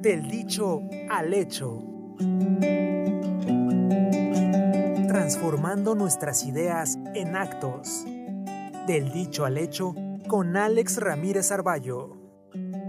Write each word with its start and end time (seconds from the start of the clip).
Del 0.00 0.28
dicho 0.30 0.80
al 1.10 1.34
hecho. 1.34 1.78
Transformando 5.06 5.94
nuestras 5.94 6.46
ideas 6.46 6.98
en 7.14 7.36
actos. 7.36 8.06
Del 8.86 9.12
dicho 9.12 9.44
al 9.44 9.58
hecho 9.58 9.94
con 10.26 10.56
Alex 10.56 10.96
Ramírez 10.96 11.52
Arballo. 11.52 12.16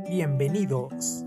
Bienvenidos. 0.07 1.25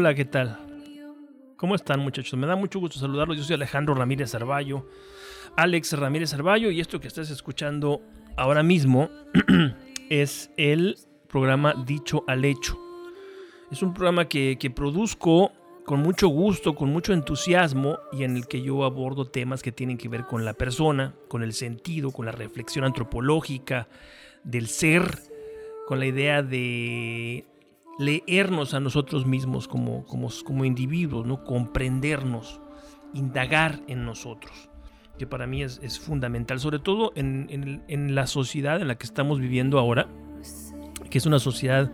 Hola, 0.00 0.14
¿qué 0.14 0.24
tal? 0.24 0.58
¿Cómo 1.58 1.74
están 1.74 2.00
muchachos? 2.00 2.32
Me 2.38 2.46
da 2.46 2.56
mucho 2.56 2.80
gusto 2.80 2.98
saludarlos. 2.98 3.36
Yo 3.36 3.44
soy 3.44 3.56
Alejandro 3.56 3.94
Ramírez 3.94 4.34
Arballo, 4.34 4.88
Alex 5.58 5.92
Ramírez 5.92 6.32
Arballo, 6.32 6.70
y 6.70 6.80
esto 6.80 7.00
que 7.00 7.06
estás 7.06 7.28
escuchando 7.28 8.00
ahora 8.34 8.62
mismo 8.62 9.10
es 10.08 10.50
el 10.56 10.96
programa 11.28 11.74
Dicho 11.84 12.24
al 12.26 12.46
Hecho. 12.46 12.78
Es 13.70 13.82
un 13.82 13.92
programa 13.92 14.26
que, 14.26 14.56
que 14.58 14.70
produzco 14.70 15.52
con 15.84 16.00
mucho 16.00 16.28
gusto, 16.28 16.74
con 16.74 16.88
mucho 16.88 17.12
entusiasmo 17.12 17.98
y 18.10 18.24
en 18.24 18.36
el 18.36 18.48
que 18.48 18.62
yo 18.62 18.84
abordo 18.84 19.26
temas 19.26 19.62
que 19.62 19.70
tienen 19.70 19.98
que 19.98 20.08
ver 20.08 20.24
con 20.24 20.46
la 20.46 20.54
persona, 20.54 21.14
con 21.28 21.42
el 21.42 21.52
sentido, 21.52 22.10
con 22.10 22.24
la 22.24 22.32
reflexión 22.32 22.86
antropológica 22.86 23.86
del 24.44 24.66
ser, 24.68 25.18
con 25.86 25.98
la 25.98 26.06
idea 26.06 26.42
de 26.42 27.44
leernos 28.00 28.72
a 28.72 28.80
nosotros 28.80 29.26
mismos 29.26 29.68
como, 29.68 30.06
como, 30.06 30.30
como 30.44 30.64
individuos, 30.64 31.26
¿no? 31.26 31.44
comprendernos, 31.44 32.60
indagar 33.12 33.80
en 33.88 34.06
nosotros, 34.06 34.70
que 35.18 35.26
para 35.26 35.46
mí 35.46 35.62
es, 35.62 35.80
es 35.82 36.00
fundamental, 36.00 36.58
sobre 36.60 36.78
todo 36.78 37.12
en, 37.14 37.46
en, 37.50 37.84
en, 37.88 38.14
la 38.14 38.26
sociedad 38.26 38.80
en 38.80 38.88
la 38.88 38.96
que 38.96 39.04
estamos 39.04 39.38
viviendo 39.38 39.78
ahora, 39.78 40.08
que 41.10 41.18
es 41.18 41.26
una 41.26 41.38
sociedad 41.38 41.92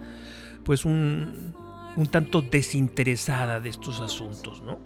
pues 0.64 0.84
un, 0.84 1.54
un 1.96 2.06
tanto 2.06 2.40
desinteresada 2.40 3.58
de 3.58 3.70
estos 3.70 4.00
asuntos. 4.00 4.62
¿no? 4.62 4.78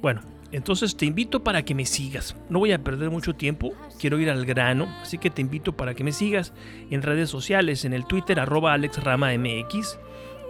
Bueno, 0.00 0.22
entonces 0.52 0.96
te 0.96 1.04
invito 1.04 1.44
para 1.44 1.66
que 1.66 1.74
me 1.74 1.84
sigas. 1.84 2.34
No 2.48 2.60
voy 2.60 2.72
a 2.72 2.82
perder 2.82 3.10
mucho 3.10 3.34
tiempo, 3.34 3.74
quiero 3.98 4.18
ir 4.18 4.30
al 4.30 4.46
grano, 4.46 4.86
así 5.02 5.18
que 5.18 5.28
te 5.28 5.42
invito 5.42 5.76
para 5.76 5.94
que 5.94 6.02
me 6.02 6.12
sigas 6.12 6.54
en 6.90 7.02
redes 7.02 7.28
sociales, 7.28 7.84
en 7.84 7.92
el 7.92 8.06
Twitter 8.06 8.40
arroba 8.40 8.72
AlexRamaMX, 8.72 9.98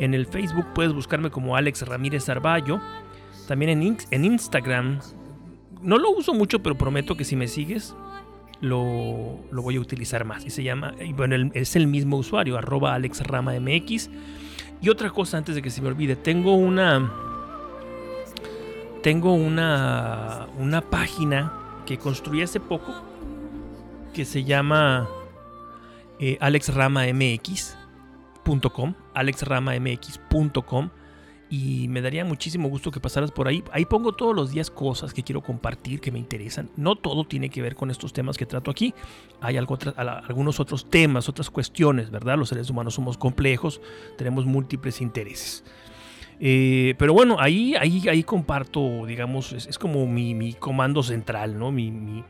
en 0.01 0.15
el 0.15 0.27
Facebook 0.27 0.67
puedes 0.75 0.93
buscarme 0.93 1.31
como 1.31 1.57
Alex 1.57 1.87
Ramírez 1.87 2.29
Arballo. 2.29 2.81
También 3.49 3.83
en, 3.83 3.99
en 4.11 4.25
Instagram. 4.25 5.01
No 5.83 5.99
lo 5.99 6.11
uso 6.11 6.35
mucho, 6.35 6.63
pero 6.63 6.77
prometo 6.77 7.17
que 7.17 7.25
si 7.25 7.37
me 7.37 7.49
sigues, 7.49 7.95
lo, 8.61 9.41
lo 9.51 9.63
voy 9.63 9.77
a 9.77 9.81
utilizar 9.81 10.25
más. 10.25 10.45
Y 10.45 10.51
se 10.51 10.63
llama, 10.63 10.95
bueno, 11.15 11.51
es 11.55 11.77
el 11.77 11.87
mismo 11.87 12.17
usuario, 12.17 12.59
arroba 12.59 12.95
AlexRamaMX. 12.95 14.11
Y 14.81 14.89
otra 14.89 15.11
cosa 15.11 15.39
antes 15.39 15.55
de 15.55 15.63
que 15.63 15.71
se 15.71 15.81
me 15.81 15.89
olvide, 15.89 16.17
tengo 16.17 16.55
una. 16.55 17.13
Tengo 19.03 19.35
una. 19.35 20.47
Una 20.59 20.81
página 20.83 21.53
que 21.87 21.99
construí 21.99 22.43
hace 22.43 22.61
poco. 22.61 22.95
Que 24.13 24.25
se 24.25 24.45
llama 24.45 25.09
eh, 26.19 26.39
AlexRamaMX 28.47 28.99
alexramamx.com 29.15 30.91
y 31.49 31.87
me 31.89 32.01
daría 32.01 32.25
muchísimo 32.25 32.69
gusto 32.69 32.91
que 32.91 32.99
pasaras 32.99 33.31
por 33.31 33.47
ahí. 33.47 33.63
Ahí 33.71 33.85
pongo 33.85 34.13
todos 34.13 34.35
los 34.35 34.51
días 34.51 34.71
cosas 34.71 35.15
que 35.15 35.23
quiero 35.23 35.43
compartir, 35.43 36.01
que 36.01 36.11
me 36.11 36.19
interesan. 36.19 36.71
No 36.77 36.97
todo 36.97 37.25
tiene 37.25 37.51
que 37.51 37.63
ver 37.63 37.77
con 37.77 37.91
estos 37.91 38.13
temas 38.13 38.37
que 38.37 38.47
trato 38.47 38.71
aquí. 38.71 38.95
Hay 39.41 39.57
algunos 39.57 40.59
otros 40.59 40.91
temas, 40.91 41.29
otras 41.29 41.51
cuestiones, 41.51 42.11
¿verdad? 42.11 42.37
Los 42.37 42.49
seres 42.49 42.69
humanos 42.69 42.95
somos 42.95 43.17
complejos, 43.17 43.81
tenemos 44.19 44.45
múltiples 44.45 45.01
intereses. 45.01 45.65
Eh, 46.41 46.95
pero 46.99 47.15
bueno, 47.15 47.37
ahí, 47.39 47.75
ahí, 47.77 48.09
ahí 48.09 48.23
comparto, 48.23 49.07
digamos, 49.07 49.53
es, 49.53 49.67
es 49.67 49.79
como 49.79 50.07
mi, 50.07 50.35
mi, 50.35 50.53
comando 50.53 51.03
central, 51.03 51.59
¿no? 51.59 51.71
Mi, 51.71 51.91
mi, 51.91 52.25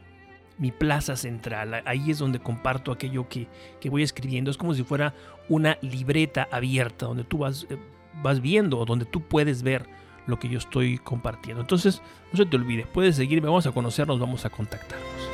mi 0.59 0.71
plaza 0.71 1.17
central. 1.17 1.83
Ahí 1.85 2.11
es 2.11 2.19
donde 2.19 2.39
comparto 2.39 2.93
aquello 2.93 3.29
que, 3.29 3.49
que, 3.81 3.91
voy 3.91 4.03
escribiendo. 4.03 4.51
Es 4.51 4.57
como 4.57 4.75
si 4.75 4.85
fuera 4.85 5.15
una 5.49 5.79
libreta 5.81 6.49
abierta 6.51 7.07
donde 7.07 7.25
tú 7.25 7.39
vas, 7.39 7.67
eh, 7.71 7.79
vas 8.23 8.41
viendo, 8.41 8.85
donde 8.85 9.05
tú 9.05 9.23
puedes 9.23 9.63
ver 9.63 9.87
lo 10.27 10.39
que 10.39 10.49
yo 10.49 10.59
estoy 10.59 10.99
compartiendo. 10.99 11.61
Entonces, 11.61 12.03
no 12.33 12.37
se 12.37 12.47
te 12.47 12.57
olvide, 12.57 12.87
puedes 12.87 13.17
seguirme, 13.17 13.49
vamos 13.49 13.67
a 13.67 13.73
conocernos, 13.73 14.19
vamos 14.19 14.45
a 14.45 14.51
contactarnos. 14.51 15.26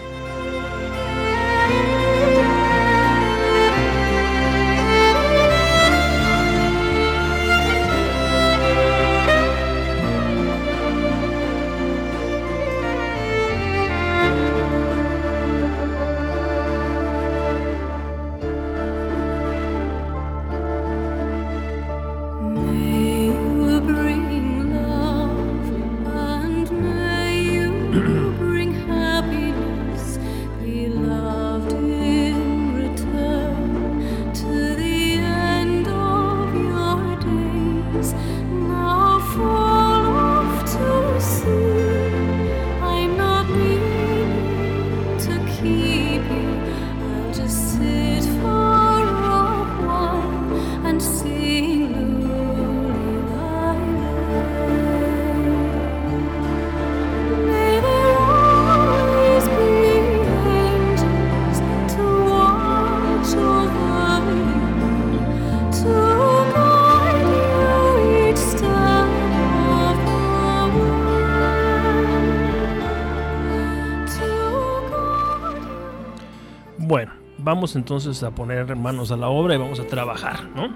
Entonces 77.76 78.22
a 78.24 78.34
poner 78.34 78.74
manos 78.74 79.12
a 79.12 79.16
la 79.16 79.28
obra 79.28 79.54
y 79.54 79.58
vamos 79.58 79.78
a 79.78 79.86
trabajar, 79.86 80.48
¿no? 80.48 80.74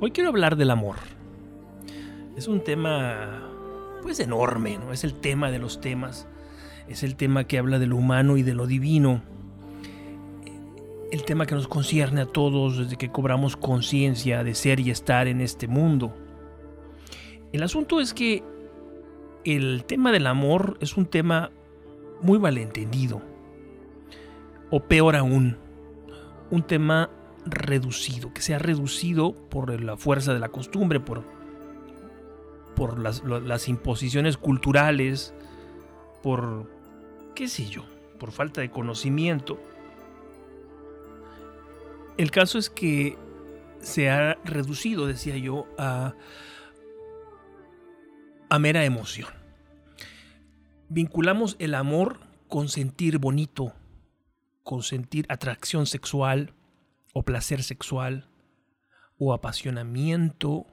Hoy 0.00 0.10
quiero 0.10 0.28
hablar 0.28 0.56
del 0.56 0.70
amor. 0.70 0.96
Es 2.36 2.46
un 2.46 2.62
tema, 2.62 3.48
pues, 4.02 4.20
enorme, 4.20 4.76
¿no? 4.76 4.92
Es 4.92 5.02
el 5.02 5.14
tema 5.14 5.50
de 5.50 5.58
los 5.58 5.80
temas. 5.80 6.28
Es 6.88 7.02
el 7.02 7.16
tema 7.16 7.44
que 7.44 7.56
habla 7.56 7.78
de 7.78 7.86
lo 7.86 7.96
humano 7.96 8.36
y 8.36 8.42
de 8.42 8.54
lo 8.54 8.66
divino. 8.66 9.22
El 11.10 11.24
tema 11.24 11.46
que 11.46 11.54
nos 11.54 11.68
concierne 11.68 12.20
a 12.20 12.26
todos 12.26 12.76
desde 12.76 12.96
que 12.96 13.10
cobramos 13.10 13.56
conciencia 13.56 14.44
de 14.44 14.54
ser 14.54 14.78
y 14.80 14.90
estar 14.90 15.26
en 15.26 15.40
este 15.40 15.68
mundo. 15.68 16.14
El 17.52 17.62
asunto 17.62 17.98
es 17.98 18.12
que 18.12 18.42
el 19.46 19.84
tema 19.86 20.12
del 20.12 20.26
amor 20.26 20.76
es 20.80 20.98
un 20.98 21.06
tema 21.06 21.50
muy 22.20 22.38
malentendido 22.38 23.33
o 24.70 24.80
peor 24.80 25.16
aún, 25.16 25.56
un 26.50 26.62
tema 26.62 27.10
reducido, 27.46 28.32
que 28.32 28.40
sea 28.40 28.58
reducido 28.58 29.32
por 29.32 29.80
la 29.80 29.96
fuerza 29.96 30.32
de 30.32 30.40
la 30.40 30.48
costumbre, 30.48 31.00
por, 31.00 31.24
por 32.74 32.98
las, 32.98 33.22
las 33.24 33.68
imposiciones 33.68 34.36
culturales, 34.36 35.34
por, 36.22 36.70
qué 37.34 37.48
sé 37.48 37.66
yo, 37.66 37.84
por 38.18 38.32
falta 38.32 38.60
de 38.60 38.70
conocimiento. 38.70 39.58
El 42.16 42.30
caso 42.30 42.58
es 42.58 42.70
que 42.70 43.18
se 43.80 44.08
ha 44.08 44.38
reducido, 44.44 45.06
decía 45.06 45.36
yo, 45.36 45.66
a, 45.76 46.14
a 48.48 48.58
mera 48.58 48.84
emoción. 48.84 49.28
vinculamos 50.88 51.56
el 51.58 51.74
amor 51.74 52.18
con 52.48 52.68
sentir 52.68 53.18
bonito, 53.18 53.72
con 54.64 54.82
sentir 54.82 55.26
atracción 55.28 55.86
sexual 55.86 56.54
o 57.12 57.22
placer 57.22 57.62
sexual 57.62 58.28
o 59.18 59.32
apasionamiento, 59.32 60.66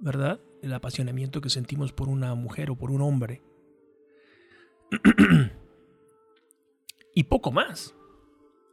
¿verdad? 0.00 0.40
El 0.62 0.74
apasionamiento 0.74 1.40
que 1.40 1.48
sentimos 1.48 1.92
por 1.92 2.08
una 2.08 2.34
mujer 2.34 2.70
o 2.70 2.76
por 2.76 2.90
un 2.90 3.00
hombre. 3.00 3.40
y 7.14 7.24
poco 7.24 7.52
más. 7.52 7.94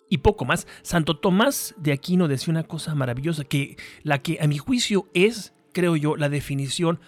Y 0.10 0.18
poco 0.18 0.44
más. 0.44 0.68
Santo 0.82 1.18
Tomás 1.18 1.76
de 1.78 1.94
Aquino 1.94 2.28
decía 2.28 2.52
una 2.52 2.64
cosa 2.64 2.96
maravillosa, 2.96 3.44
que 3.44 3.78
la 4.04 4.22
que 4.22 4.40
a 4.42 4.48
mi 4.48 4.58
juicio 4.58 5.08
es, 5.14 5.54
creo 5.72 5.96
yo, 5.96 6.16
la 6.16 6.30
definición 6.30 7.00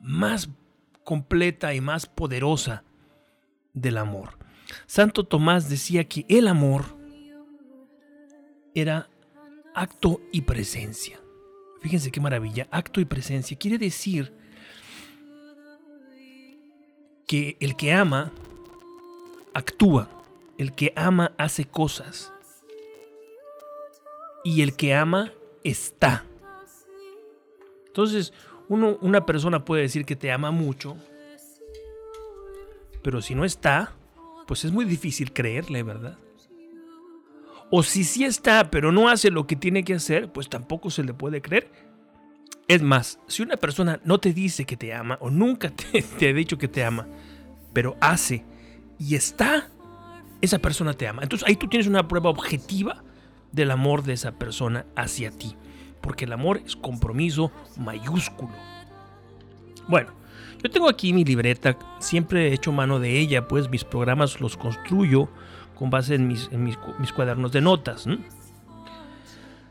más 0.00 0.50
completa 1.04 1.74
y 1.74 1.80
más 1.80 2.06
poderosa 2.06 2.84
del 3.72 3.98
amor. 3.98 4.43
Santo 4.86 5.24
Tomás 5.24 5.68
decía 5.68 6.04
que 6.04 6.24
el 6.28 6.48
amor 6.48 6.84
era 8.74 9.08
acto 9.74 10.20
y 10.32 10.42
presencia. 10.42 11.20
Fíjense 11.80 12.10
qué 12.10 12.20
maravilla, 12.20 12.66
acto 12.70 13.00
y 13.00 13.04
presencia. 13.04 13.58
Quiere 13.58 13.78
decir 13.78 14.32
que 17.26 17.56
el 17.60 17.76
que 17.76 17.92
ama 17.92 18.32
actúa, 19.52 20.08
el 20.58 20.74
que 20.74 20.92
ama 20.96 21.32
hace 21.38 21.64
cosas 21.64 22.32
y 24.44 24.62
el 24.62 24.76
que 24.76 24.94
ama 24.94 25.32
está. 25.62 26.24
Entonces, 27.86 28.32
una 28.68 29.24
persona 29.26 29.64
puede 29.64 29.82
decir 29.82 30.04
que 30.04 30.16
te 30.16 30.32
ama 30.32 30.50
mucho, 30.50 30.96
pero 33.02 33.22
si 33.22 33.34
no 33.34 33.44
está, 33.44 33.94
pues 34.46 34.64
es 34.64 34.72
muy 34.72 34.84
difícil 34.84 35.32
creerle, 35.32 35.82
¿verdad? 35.82 36.18
O 37.70 37.82
si 37.82 38.04
sí 38.04 38.24
está, 38.24 38.70
pero 38.70 38.92
no 38.92 39.08
hace 39.08 39.30
lo 39.30 39.46
que 39.46 39.56
tiene 39.56 39.84
que 39.84 39.94
hacer, 39.94 40.32
pues 40.32 40.48
tampoco 40.48 40.90
se 40.90 41.02
le 41.02 41.14
puede 41.14 41.42
creer. 41.42 41.70
Es 42.68 42.82
más, 42.82 43.18
si 43.26 43.42
una 43.42 43.56
persona 43.56 44.00
no 44.04 44.18
te 44.18 44.32
dice 44.32 44.64
que 44.64 44.76
te 44.76 44.94
ama 44.94 45.18
o 45.20 45.30
nunca 45.30 45.70
te, 45.70 46.02
te 46.18 46.28
ha 46.28 46.32
dicho 46.32 46.58
que 46.58 46.68
te 46.68 46.84
ama, 46.84 47.06
pero 47.72 47.96
hace 48.00 48.44
y 48.98 49.14
está, 49.14 49.68
esa 50.40 50.58
persona 50.58 50.94
te 50.94 51.08
ama. 51.08 51.22
Entonces 51.22 51.46
ahí 51.48 51.56
tú 51.56 51.68
tienes 51.68 51.86
una 51.86 52.06
prueba 52.06 52.30
objetiva 52.30 53.02
del 53.52 53.70
amor 53.70 54.02
de 54.02 54.14
esa 54.14 54.32
persona 54.32 54.86
hacia 54.96 55.30
ti. 55.30 55.56
Porque 56.00 56.26
el 56.26 56.32
amor 56.32 56.60
es 56.64 56.76
compromiso 56.76 57.50
mayúsculo. 57.76 58.52
Bueno, 59.88 60.12
yo 60.62 60.70
tengo 60.70 60.88
aquí 60.88 61.12
mi 61.12 61.24
libreta, 61.24 61.78
siempre 61.98 62.48
he 62.48 62.54
hecho 62.54 62.72
mano 62.72 62.98
de 62.98 63.18
ella, 63.18 63.46
pues 63.46 63.68
mis 63.68 63.84
programas 63.84 64.40
los 64.40 64.56
construyo 64.56 65.28
con 65.74 65.90
base 65.90 66.14
en 66.14 66.26
mis, 66.26 66.50
mis, 66.52 67.12
cuadernos 67.14 67.52
de 67.52 67.60
notas. 67.60 68.06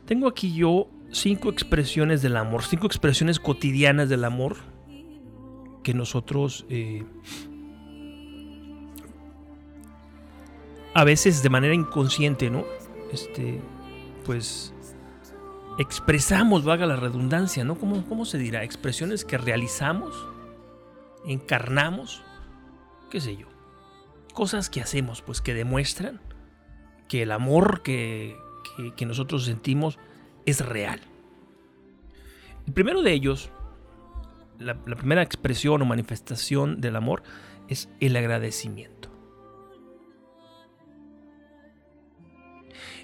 Tengo 0.06 0.27
aquí 0.27 0.54
yo 0.54 0.88
cinco 1.12 1.50
expresiones 1.50 2.21
del 2.21 2.38
amor, 2.38 2.63
cinco 2.63 2.86
expresiones 2.86 3.39
cotidianas 3.39 4.10
del 4.10 4.24
amor 4.24 4.57
que 5.81 5.94
nosotros 5.94 6.65
eh, 6.69 7.04
a 10.94 11.04
veces 11.04 11.42
de 11.42 11.50
manera 11.50 11.74
inconsciente, 11.74 12.50
¿no? 12.50 12.65
Este, 13.12 13.60
pues 14.25 14.74
expresamos, 15.80 16.63
vaga 16.63 16.86
la 16.86 16.98
redundancia, 16.98 17.63
¿no? 17.63 17.75
¿Cómo, 17.75 18.06
¿Cómo 18.07 18.25
se 18.25 18.38
dirá? 18.38 18.63
Expresiones 18.63 19.25
que 19.25 19.38
realizamos 19.38 20.13
encarnamos, 21.25 22.24
qué 23.10 23.22
sé 23.22 23.38
yo, 23.38 23.48
cosas 24.34 24.70
que 24.70 24.81
hacemos, 24.81 25.22
pues 25.22 25.42
que 25.42 25.54
demuestran 25.54 26.20
que 27.08 27.24
el 27.24 27.31
amor 27.31 27.84
que, 27.84 28.38
que, 28.96 29.06
nosotros 29.06 29.46
sentimos 29.46 30.00
es 30.46 30.66
real. 30.66 31.02
El 32.66 32.74
primero 32.74 33.02
de 33.02 33.14
ellos, 33.14 33.50
la, 34.60 34.78
la, 34.86 34.96
primera 34.96 35.22
expresión 35.22 35.81
o 35.81 35.86
manifestación 35.86 36.81
del 36.81 36.96
amor 36.96 37.24
es 37.68 37.90
el 38.00 38.16
agradecimiento. 38.16 39.10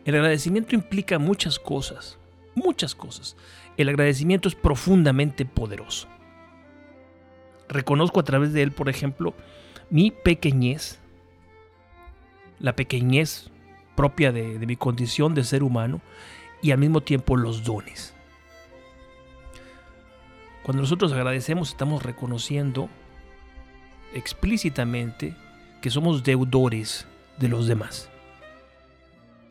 El 0.05 0.15
agradecimiento 0.15 0.75
implica 0.75 1.19
muchas 1.19 1.59
cosas, 1.59 2.17
muchas 2.55 2.95
cosas. 2.95 3.35
El 3.77 3.89
agradecimiento 3.89 4.47
es 4.47 4.55
profundamente 4.55 5.45
poderoso 5.45 6.07
reconozco 7.69 8.19
a 8.19 8.23
través 8.23 8.51
de 8.51 8.63
él, 8.63 8.71
por 8.71 8.89
ejemplo, 8.89 9.33
mi 9.89 10.11
pequeñez, 10.11 10.99
la 12.59 12.75
pequeñez 12.75 13.49
propia 13.95 14.31
de, 14.31 14.59
mi 14.65 14.75
condición 14.75 15.33
de 15.33 15.43
ser 15.43 15.63
humano 15.63 16.01
y 16.61 16.71
al 16.71 16.79
mismo 16.79 17.01
tiempo 17.01 17.37
los 17.37 17.63
dones. 17.63 18.13
Cuando 20.63 20.83
nosotros 20.83 21.13
agradecemos 21.13 21.69
estamos 21.69 22.03
reconociendo 22.03 22.89
explícitamente 24.13 25.35
que 25.81 25.89
somos 25.89 26.23
deudores 26.23 27.07
de 27.37 27.47
los 27.47 27.67
demás. 27.67 28.08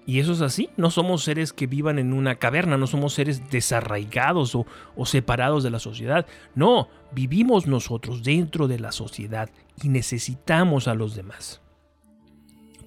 Y 0.09 0.21
eso 0.21 0.33
es 0.33 0.41
así, 0.41 0.71
no 0.79 0.91
somos 0.91 1.23
seres 1.23 1.53
que 1.53 1.67
vivan 1.67 1.99
en 1.99 2.15
una 2.15 2.37
caverna, 2.37 2.79
no 2.79 2.87
somos 2.87 3.13
seres 3.13 3.51
desarraigados 3.51 4.55
o, 4.55 4.65
separados 5.05 5.63
de 5.63 5.69
la 5.69 5.79
sociedad. 5.79 6.25
No, 6.55 6.89
vivimos 7.13 7.67
nosotros 7.67 8.23
dentro 8.23 8.69
de 8.69 8.79
la 8.79 8.91
sociedad 8.91 9.51
y 9.83 9.91
necesitamos 9.91 10.89
a 10.89 10.95
los 10.95 11.15
demás. 11.15 11.61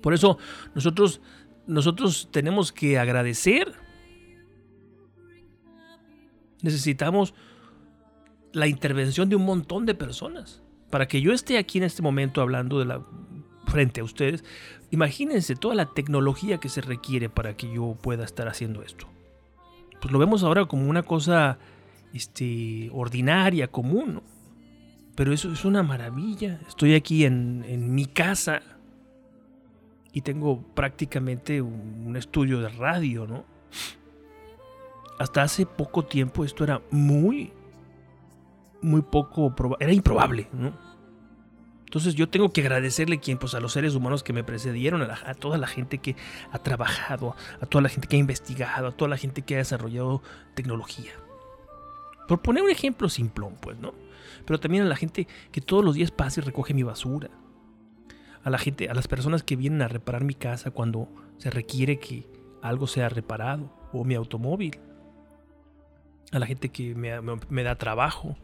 Por 0.02 0.16
eso 0.16 0.40
nosotros, 0.74 1.22
nosotros 1.68 2.28
tenemos 2.32 2.72
que 2.72 2.98
agradecer. 2.98 3.72
Necesitamos 6.64 7.36
la 8.52 8.66
intervención 8.66 9.30
de 9.30 9.36
un 9.36 9.46
montón 9.46 9.86
de 9.86 9.94
personas. 9.94 10.64
Para 10.90 11.08
que 11.08 11.22
yo 11.22 11.34
esté 11.34 11.60
aquí 11.60 11.78
en 11.78 11.84
este 11.84 12.02
momento 12.02 12.42
hablando 12.42 12.80
de 12.80 12.86
la, 12.86 13.06
frente 13.72 14.02
a 14.02 14.04
ustedes, 14.04 14.44
imagínense 14.92 15.56
toda 15.56 15.76
la 15.76 15.88
tecnología 15.88 16.60
que 16.60 16.70
se 16.70 16.82
requiere 16.82 17.30
para 17.30 17.56
que 17.56 17.74
yo 17.74 17.98
pueda 18.02 18.26
estar 18.26 18.48
haciendo 18.48 18.84
esto. 18.84 19.08
Pues 20.02 20.12
lo 20.12 20.20
vemos 20.20 20.44
ahora 20.44 20.66
como 20.66 20.90
una 20.90 21.04
cosa 21.04 21.58
este, 22.14 22.90
ordinaria, 22.94 23.68
común, 23.70 24.22
pero 25.16 25.32
eso 25.32 25.52
es 25.52 25.64
una 25.64 25.84
maravilla. 25.84 26.60
Estoy 26.68 26.96
aquí 26.96 27.24
en, 27.26 27.64
en 27.68 27.96
mi 27.96 28.06
casa 28.06 28.62
y 30.14 30.22
tengo 30.22 30.62
prácticamente 30.74 31.62
un, 31.62 32.16
estudio 32.18 32.60
de 32.60 32.70
radio, 32.70 33.26
¿no? 33.26 33.46
Hasta 35.18 35.44
hace 35.44 35.66
poco 35.66 36.04
tiempo 36.04 36.44
esto 36.44 36.64
era 36.64 36.82
muy, 36.92 37.54
muy 38.82 39.02
poco, 39.02 39.56
era 39.80 39.94
improbable, 39.94 40.48
¿no? 40.52 40.74
Entonces 41.92 42.16
yo 42.16 42.30
tengo 42.30 42.54
que 42.54 42.62
agradecerle 42.62 43.20
quien, 43.20 43.38
pues, 43.38 43.54
a 43.54 43.60
los 43.60 43.74
seres 43.74 43.96
humanos 43.96 44.24
que 44.24 44.32
me 44.32 44.46
precedieron, 44.46 45.02
a, 45.02 45.34
toda 45.34 45.58
la 45.58 45.68
gente 45.68 45.98
que 45.98 46.16
ha 46.50 46.58
trabajado, 46.58 47.36
a 47.60 47.66
toda 47.66 47.82
la 47.82 47.90
gente 47.90 48.08
que 48.08 48.16
ha 48.16 48.20
investigado, 48.20 48.88
a 48.88 48.92
toda 48.94 49.10
la 49.10 49.18
gente 49.18 49.42
que 49.42 49.56
ha 49.56 49.58
desarrollado 49.58 50.24
tecnología. 50.54 51.12
Por 52.30 52.42
poner 52.42 52.64
un 52.64 52.70
ejemplo 52.70 53.10
simplón, 53.10 53.58
pues, 53.60 53.78
¿no? 53.78 53.94
Pero 54.46 54.58
también 54.58 54.86
a 54.86 54.88
la 54.88 54.96
gente 54.96 55.28
que 55.52 55.60
todos 55.60 55.84
los 55.84 55.96
días 55.96 56.12
pasa 56.12 56.40
y 56.40 56.44
recoge 56.46 56.74
mi 56.74 56.84
basura. 56.84 57.30
A 58.42 58.50
la 58.50 58.58
gente, 58.58 58.88
a 58.88 58.94
las 58.94 59.10
personas 59.10 59.44
que 59.44 59.58
vienen 59.58 59.82
a 59.82 59.90
reparar 59.90 60.24
mi 60.24 60.34
casa 60.34 60.72
cuando 60.72 61.10
se 61.40 61.50
requiere 61.50 62.00
que 62.00 62.26
algo 62.62 62.88
sea 62.88 63.10
reparado, 63.10 63.70
o 63.92 64.06
mi 64.06 64.16
automóvil. 64.16 64.80
A 66.32 66.40
la 66.40 66.46
gente 66.46 66.70
que 66.70 66.96
me, 66.96 67.20
me 67.50 67.64
da 67.64 67.76
trabajo, 67.76 68.38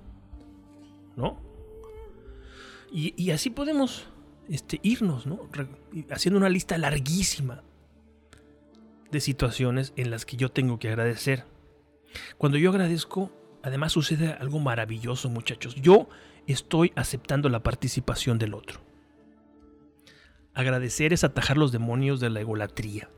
¿no? 1.16 1.47
Y, 2.92 3.32
así 3.32 3.50
podemos 3.50 4.08
este, 4.50 4.80
irnos, 4.82 5.26
¿no? 5.26 5.50
haciendo 6.10 6.38
una 6.38 6.50
lista 6.50 6.78
larguísima 6.78 7.64
de 9.12 9.20
situaciones 9.20 9.94
en 9.96 10.10
las 10.10 10.26
que 10.26 10.38
yo 10.38 10.50
tengo 10.50 10.80
que 10.80 10.88
agradecer. 10.88 11.46
Cuando 12.38 12.58
yo 12.58 12.70
agradezco, 12.70 13.32
además 13.64 13.92
sucede 13.92 14.34
algo 14.34 14.60
maravilloso, 14.60 15.30
muchachos. 15.30 15.76
Yo 15.76 16.08
estoy 16.48 16.94
aceptando 16.96 17.50
la 17.50 17.64
participación 17.64 18.40
del 18.40 18.54
otro. 18.54 18.80
Agradecer 20.54 21.14
es 21.14 21.24
atajar 21.24 21.58
los 21.58 21.72
demonios 21.72 22.20
de 22.20 22.30
la 22.30 22.42
egolatría. 22.42 23.10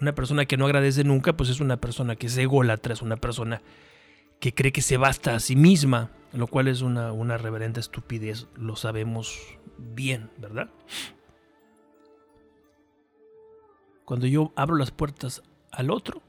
Una 0.00 0.14
persona 0.14 0.46
que 0.46 0.56
no 0.56 0.66
agradece 0.66 1.04
nunca, 1.04 1.36
pues 1.36 1.50
es 1.50 1.60
una 1.60 1.76
persona 1.80 2.16
que 2.16 2.28
es 2.28 2.36
ególatra, 2.36 2.94
es 2.94 3.02
una 3.02 3.16
persona 3.16 3.62
que 4.40 4.54
cree 4.54 4.72
que 4.72 4.82
se 4.82 4.96
basta 4.96 5.34
a 5.34 5.40
sí 5.40 5.56
misma, 5.56 6.10
lo 6.34 6.46
cual 6.48 6.68
es 6.68 6.82
una, 6.82 7.12
una 7.12 7.38
reverenda 7.38 7.80
estupidez, 7.80 8.48
lo 8.56 8.76
sabemos 8.76 9.38
bien, 9.78 10.30
¿verdad? 10.38 10.70
Cuando 14.04 14.26
yo 14.26 14.52
abro 14.56 14.76
las 14.76 14.90
puertas 14.90 15.42
al 15.70 15.90
otro, 15.90 16.22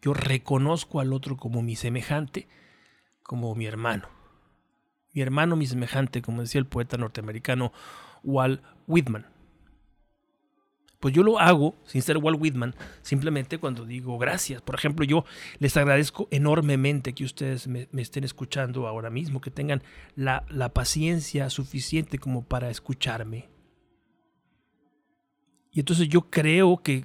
yo 0.00 0.14
reconozco 0.14 1.00
al 1.00 1.12
otro 1.12 1.36
como 1.36 1.62
mi 1.62 1.76
semejante, 1.76 2.48
como 3.22 3.54
mi 3.54 3.66
hermano. 3.66 4.08
mi 5.12 5.22
hermano, 5.22 5.56
mi 5.56 5.66
semejante, 5.66 6.22
como 6.22 6.42
decía 6.42 6.60
el 6.60 6.66
poeta 6.66 6.96
norteamericano 6.96 7.72
Walt 8.22 8.62
Whitman. 8.86 9.26
Pues 11.06 11.14
yo 11.14 11.22
lo 11.22 11.38
hago 11.38 11.76
sin 11.84 12.02
ser 12.02 12.18
Walt 12.18 12.36
Whitman, 12.40 12.74
simplemente 13.00 13.58
cuando 13.58 13.84
digo 13.84 14.18
gracias. 14.18 14.60
Por 14.60 14.74
ejemplo, 14.74 15.04
yo 15.04 15.24
les 15.60 15.76
agradezco 15.76 16.26
enormemente 16.32 17.12
que 17.12 17.22
ustedes 17.22 17.68
me, 17.68 17.86
estén 17.96 18.24
escuchando 18.24 18.88
ahora 18.88 19.08
mismo, 19.08 19.40
que 19.40 19.52
tengan 19.52 19.84
la, 20.16 20.44
la 20.48 20.70
paciencia 20.70 21.48
suficiente 21.48 22.18
como 22.18 22.42
para 22.42 22.70
escucharme. 22.70 23.48
Y 25.70 25.78
entonces 25.78 26.08
yo 26.08 26.22
creo 26.22 26.78
que, 26.82 27.04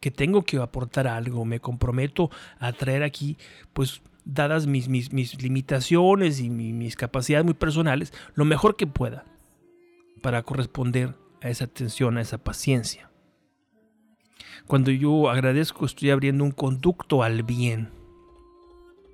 que, 0.00 0.10
tengo 0.10 0.42
que 0.42 0.56
aportar 0.56 1.06
algo, 1.06 1.44
me 1.44 1.60
comprometo 1.60 2.32
a 2.58 2.72
traer 2.72 3.04
aquí, 3.04 3.38
pues 3.72 4.02
dadas 4.24 4.66
mis, 4.66 4.88
mis, 4.88 5.12
mis 5.12 5.40
limitaciones 5.40 6.40
y 6.40 6.50
mis 6.50 6.96
capacidades 6.96 7.44
muy 7.44 7.54
personales, 7.54 8.12
lo 8.34 8.44
mejor 8.44 8.74
que 8.74 8.88
pueda 8.88 9.24
para 10.22 10.42
corresponder 10.42 11.14
a 11.40 11.50
esa 11.50 11.66
atención, 11.66 12.18
a 12.18 12.20
esa 12.20 12.38
paciencia. 12.38 13.07
Cuando 14.68 14.90
yo 14.90 15.30
agradezco, 15.30 15.86
estoy 15.86 16.10
abriendo 16.10 16.44
un 16.44 16.50
conducto 16.50 17.22
al 17.22 17.42
bien. 17.42 17.90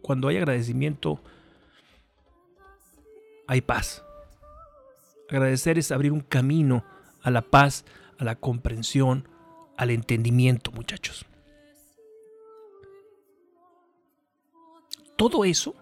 Cuando 0.02 0.26
hay 0.26 0.36
agradecimiento, 0.36 1.20
hay 3.46 3.60
paz. 3.60 4.04
Agradecer 5.30 5.78
es 5.78 5.92
abrir 5.92 6.10
un 6.10 6.22
camino 6.22 6.84
a 7.22 7.30
la 7.30 7.40
paz, 7.40 7.84
a 8.18 8.24
la 8.24 8.34
comprensión, 8.34 9.28
al 9.76 9.90
entendimiento, 9.90 10.72
muchachos. 10.72 11.24
Todo 15.16 15.44
eso 15.44 15.76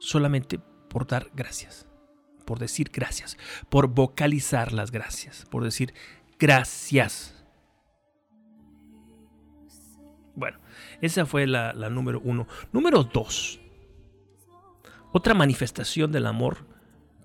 solamente 0.00 0.60
por 0.90 1.06
dar 1.06 1.30
gracias, 1.34 1.86
por 2.44 2.58
decir 2.58 2.90
gracias, 2.92 3.38
por 3.70 3.86
vocalizar 3.88 4.72
las 4.72 4.90
gracias, 4.90 5.46
por 5.50 5.64
decir 5.64 5.94
gracias. 6.38 7.41
Esa 11.00 11.26
fue 11.26 11.46
la, 11.46 11.72
número 11.90 12.20
uno. 12.20 12.46
Número 12.72 13.04
dos. 13.04 13.60
Otra 15.12 15.34
manifestación 15.34 16.12
del 16.12 16.26
amor 16.26 16.66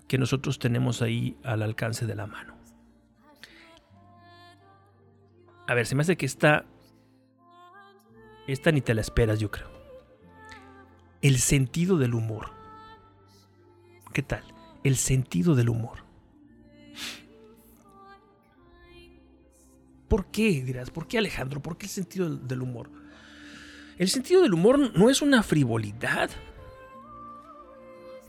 que 0.06 0.18
nosotros 0.18 0.58
tenemos 0.58 1.02
ahí 1.02 1.36
al 1.44 1.62
alcance 1.62 2.06
de 2.06 2.14
la 2.14 2.26
mano. 2.26 2.56
A 5.66 5.74
ver, 5.74 5.86
se 5.86 5.94
me 5.94 6.02
hace 6.02 6.16
que 6.16 6.26
esta. 6.26 6.64
Esta 8.46 8.72
ni 8.72 8.80
te 8.80 8.94
la 8.94 9.02
esperas, 9.02 9.38
yo 9.38 9.50
creo. 9.50 9.68
El 11.20 11.38
sentido 11.38 11.98
del 11.98 12.14
humor. 12.14 12.50
¿Qué 14.12 14.22
tal? 14.22 14.42
El 14.82 14.96
sentido 14.96 15.54
del 15.54 15.68
humor. 15.68 16.08
¿Por 20.08 20.26
qué? 20.26 20.64
Dirás, 20.64 20.90
¿por 20.90 21.06
qué 21.06 21.18
Alejandro? 21.18 21.60
¿Por 21.60 21.76
qué 21.76 21.86
el 21.86 21.90
sentido 21.90 22.34
del 22.34 22.62
humor? 22.62 22.90
El 23.98 24.08
sentido 24.08 24.42
del 24.42 24.54
humor 24.54 24.96
no 24.96 25.10
es 25.10 25.22
una 25.22 25.42
frivolidad, 25.42 26.30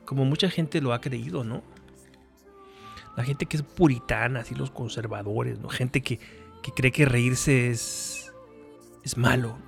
como 0.03 0.25
mucha 0.25 0.49
gente 0.49 0.81
lo 0.81 0.93
ha 0.93 1.01
creído, 1.01 1.43
¿no? 1.43 1.61
La 3.15 3.23
gente 3.23 3.45
que 3.45 3.57
es 3.57 3.63
puritana, 3.63 4.39
así 4.39 4.55
los 4.55 4.71
conservadores, 4.71 5.59
¿no? 5.59 5.69
Gente 5.69 6.01
que, 6.01 6.19
que 6.63 6.71
cree 6.71 6.91
que 6.91 7.05
reírse 7.05 7.69
es, 7.69 8.33
es 9.03 9.15
malo. 9.15 9.59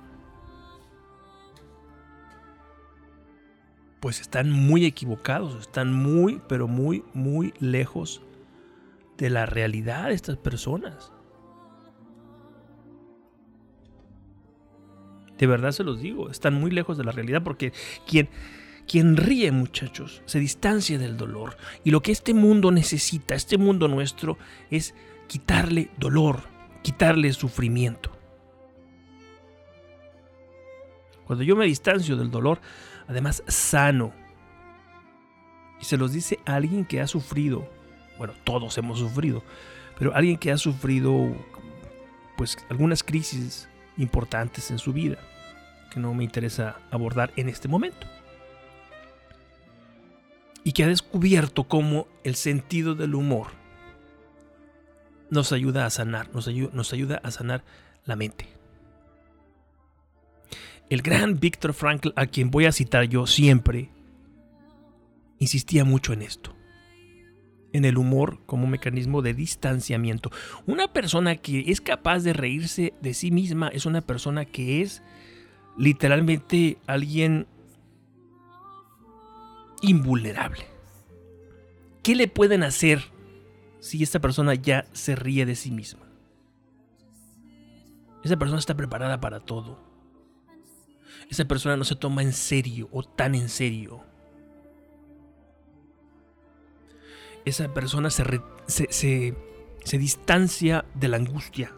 Pues 4.00 4.20
están 4.20 4.50
muy 4.50 4.84
equivocados, 4.84 5.54
están 5.60 5.92
muy, 5.92 6.42
pero 6.48 6.66
muy, 6.66 7.04
muy 7.14 7.54
lejos 7.60 8.22
de 9.18 9.30
la 9.30 9.46
realidad 9.46 10.08
de 10.08 10.14
estas 10.14 10.36
personas. 10.36 11.11
De 15.42 15.48
verdad 15.48 15.72
se 15.72 15.82
los 15.82 16.00
digo, 16.00 16.30
están 16.30 16.54
muy 16.54 16.70
lejos 16.70 16.96
de 16.96 17.02
la 17.02 17.10
realidad 17.10 17.42
porque 17.42 17.72
quien, 18.06 18.28
quien 18.86 19.16
ríe, 19.16 19.50
muchachos, 19.50 20.22
se 20.24 20.38
distancia 20.38 21.00
del 21.00 21.16
dolor. 21.16 21.56
Y 21.82 21.90
lo 21.90 22.00
que 22.00 22.12
este 22.12 22.32
mundo 22.32 22.70
necesita, 22.70 23.34
este 23.34 23.58
mundo 23.58 23.88
nuestro, 23.88 24.38
es 24.70 24.94
quitarle 25.26 25.90
dolor, 25.98 26.44
quitarle 26.82 27.32
sufrimiento. 27.32 28.12
Cuando 31.26 31.42
yo 31.42 31.56
me 31.56 31.66
distancio 31.66 32.16
del 32.16 32.30
dolor, 32.30 32.60
además 33.08 33.42
sano. 33.48 34.12
Y 35.80 35.86
se 35.86 35.96
los 35.96 36.12
dice 36.12 36.38
alguien 36.44 36.84
que 36.84 37.00
ha 37.00 37.08
sufrido, 37.08 37.68
bueno, 38.16 38.32
todos 38.44 38.78
hemos 38.78 39.00
sufrido, 39.00 39.42
pero 39.98 40.14
alguien 40.14 40.36
que 40.36 40.52
ha 40.52 40.56
sufrido 40.56 41.34
pues 42.36 42.56
algunas 42.70 43.02
crisis 43.02 43.68
importantes 43.96 44.70
en 44.70 44.78
su 44.78 44.92
vida 44.92 45.18
que 45.92 46.00
no 46.00 46.14
me 46.14 46.24
interesa 46.24 46.76
abordar 46.90 47.32
en 47.36 47.48
este 47.48 47.68
momento. 47.68 48.06
Y 50.64 50.72
que 50.72 50.84
ha 50.84 50.86
descubierto 50.86 51.64
cómo 51.64 52.06
el 52.24 52.34
sentido 52.36 52.94
del 52.94 53.14
humor 53.14 53.48
nos 55.30 55.52
ayuda 55.52 55.86
a 55.86 55.90
sanar, 55.90 56.32
nos 56.32 56.48
ayuda, 56.48 56.70
nos 56.72 56.92
ayuda 56.92 57.20
a 57.22 57.30
sanar 57.30 57.64
la 58.04 58.16
mente. 58.16 58.48
El 60.88 61.02
gran 61.02 61.40
Víctor 61.40 61.72
Frankl, 61.72 62.10
a 62.16 62.26
quien 62.26 62.50
voy 62.50 62.66
a 62.66 62.72
citar 62.72 63.04
yo 63.04 63.26
siempre, 63.26 63.90
insistía 65.38 65.84
mucho 65.84 66.12
en 66.12 66.22
esto 66.22 66.54
en 67.72 67.84
el 67.84 67.98
humor 67.98 68.40
como 68.46 68.66
mecanismo 68.66 69.22
de 69.22 69.34
distanciamiento. 69.34 70.30
Una 70.66 70.92
persona 70.92 71.36
que 71.36 71.64
es 71.68 71.80
capaz 71.80 72.20
de 72.20 72.32
reírse 72.32 72.92
de 73.00 73.14
sí 73.14 73.30
misma 73.30 73.68
es 73.68 73.86
una 73.86 74.02
persona 74.02 74.44
que 74.44 74.82
es 74.82 75.02
literalmente 75.76 76.78
alguien 76.86 77.46
invulnerable. 79.80 80.66
¿Qué 82.02 82.14
le 82.14 82.28
pueden 82.28 82.62
hacer 82.62 83.02
si 83.80 84.02
esta 84.02 84.20
persona 84.20 84.54
ya 84.54 84.86
se 84.92 85.14
ríe 85.14 85.46
de 85.46 85.56
sí 85.56 85.70
misma? 85.70 86.06
Esa 88.24 88.36
persona 88.36 88.58
está 88.58 88.76
preparada 88.76 89.20
para 89.20 89.40
todo. 89.40 89.78
Esa 91.28 91.44
persona 91.44 91.76
no 91.76 91.84
se 91.84 91.96
toma 91.96 92.22
en 92.22 92.32
serio 92.32 92.88
o 92.92 93.02
tan 93.02 93.34
en 93.34 93.48
serio. 93.48 94.04
Esa 97.44 97.72
persona 97.74 98.10
se, 98.10 98.24
se, 98.66 99.34
se 99.84 99.98
distancia 99.98 100.84
de 100.94 101.08
la 101.08 101.16
angustia, 101.16 101.74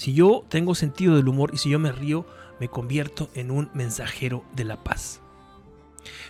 si 0.00 0.14
yo 0.14 0.46
tengo 0.48 0.74
sentido 0.74 1.14
del 1.14 1.28
humor 1.28 1.50
y 1.52 1.58
si 1.58 1.68
yo 1.68 1.78
me 1.78 1.92
río, 1.92 2.24
me 2.58 2.68
convierto 2.68 3.28
en 3.34 3.50
un 3.50 3.68
mensajero 3.74 4.46
de 4.56 4.64
la 4.64 4.82
paz. 4.82 5.20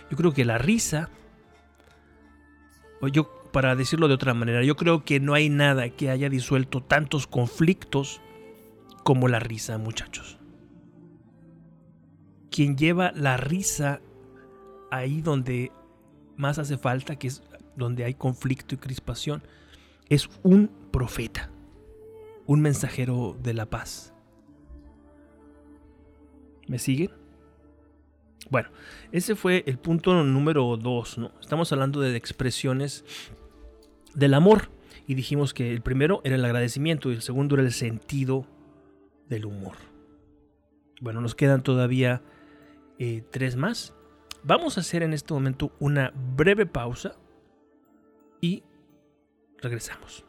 Yo 0.09 0.17
creo 0.17 0.33
que 0.33 0.43
la 0.43 0.57
risa, 0.57 1.09
o 2.99 3.07
yo, 3.07 3.31
para 3.53 3.77
decirlo 3.77 4.09
de 4.09 4.15
otra 4.15 4.33
manera, 4.33 4.61
yo 4.61 4.75
creo 4.75 5.05
que 5.05 5.21
no 5.21 5.35
hay 5.35 5.47
nada 5.47 5.89
que 5.89 6.09
haya 6.09 6.27
disuelto 6.27 6.83
tantos 6.83 7.27
conflictos 7.27 8.19
como 9.05 9.29
la 9.29 9.39
risa, 9.39 9.77
muchachos. 9.77 10.37
Quien 12.49 12.75
lleva 12.75 13.13
la 13.15 13.37
risa 13.37 14.01
ahí 14.91 15.21
donde 15.21 15.71
más 16.35 16.59
hace 16.59 16.77
falta, 16.77 17.15
que 17.15 17.27
es 17.27 17.41
donde 17.77 18.03
hay 18.03 18.15
conflicto 18.15 18.75
y 18.75 18.79
crispación, 18.79 19.43
es 20.09 20.29
un 20.43 20.69
profeta 20.91 21.50
un 22.45 22.61
mensajero 22.61 23.37
de 23.41 23.53
la 23.53 23.65
paz. 23.67 24.13
¿Me 26.67 26.79
siguen? 26.79 27.11
Bueno, 28.49 28.69
ese 29.11 29.35
fue 29.35 29.63
el 29.65 29.77
punto 29.77 30.23
número 30.23 30.75
dos, 30.77 31.17
¿no? 31.17 31.31
Estamos 31.39 31.71
hablando 31.71 32.01
de 32.01 32.15
expresiones 32.15 33.05
del 34.13 34.33
amor. 34.33 34.69
Y 35.07 35.15
dijimos 35.15 35.53
que 35.53 35.71
el 35.71 35.81
primero 35.81 36.21
era 36.23 36.35
el 36.35 36.45
agradecimiento 36.45 37.11
y 37.11 37.15
el 37.15 37.21
segundo 37.21 37.55
era 37.55 37.63
el 37.63 37.71
sentido 37.71 38.45
del 39.27 39.45
humor. 39.45 39.75
Bueno, 41.01 41.21
nos 41.21 41.35
quedan 41.35 41.63
todavía 41.63 42.21
eh, 42.99 43.23
tres 43.31 43.55
más. 43.55 43.93
Vamos 44.43 44.77
a 44.77 44.81
hacer 44.81 45.03
en 45.03 45.13
este 45.13 45.33
momento 45.33 45.73
una 45.79 46.13
breve 46.35 46.65
pausa 46.65 47.15
y 48.39 48.63
regresamos. 49.57 50.25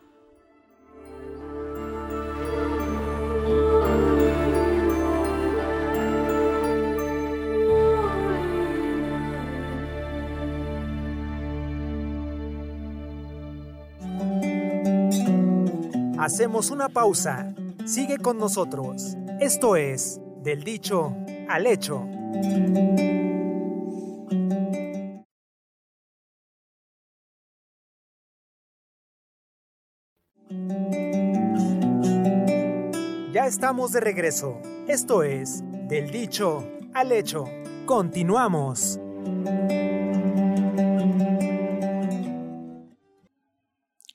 Hacemos 16.22 16.70
una 16.70 16.88
pausa. 16.88 17.52
Sigue 17.84 18.16
con 18.16 18.38
nosotros. 18.38 19.16
Esto 19.40 19.76
es 19.76 20.20
Del 20.42 20.62
dicho 20.62 21.14
al 21.48 21.66
hecho. 21.66 22.04
Estamos 33.52 33.92
de 33.92 34.00
regreso. 34.00 34.58
Esto 34.88 35.22
es 35.22 35.62
Del 35.86 36.10
dicho 36.10 36.66
al 36.94 37.12
hecho. 37.12 37.44
Continuamos. 37.84 38.98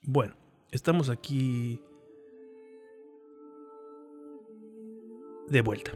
Bueno, 0.02 0.34
estamos 0.72 1.12
aquí 1.12 1.80
de 5.48 5.62
vuelta. 5.62 5.92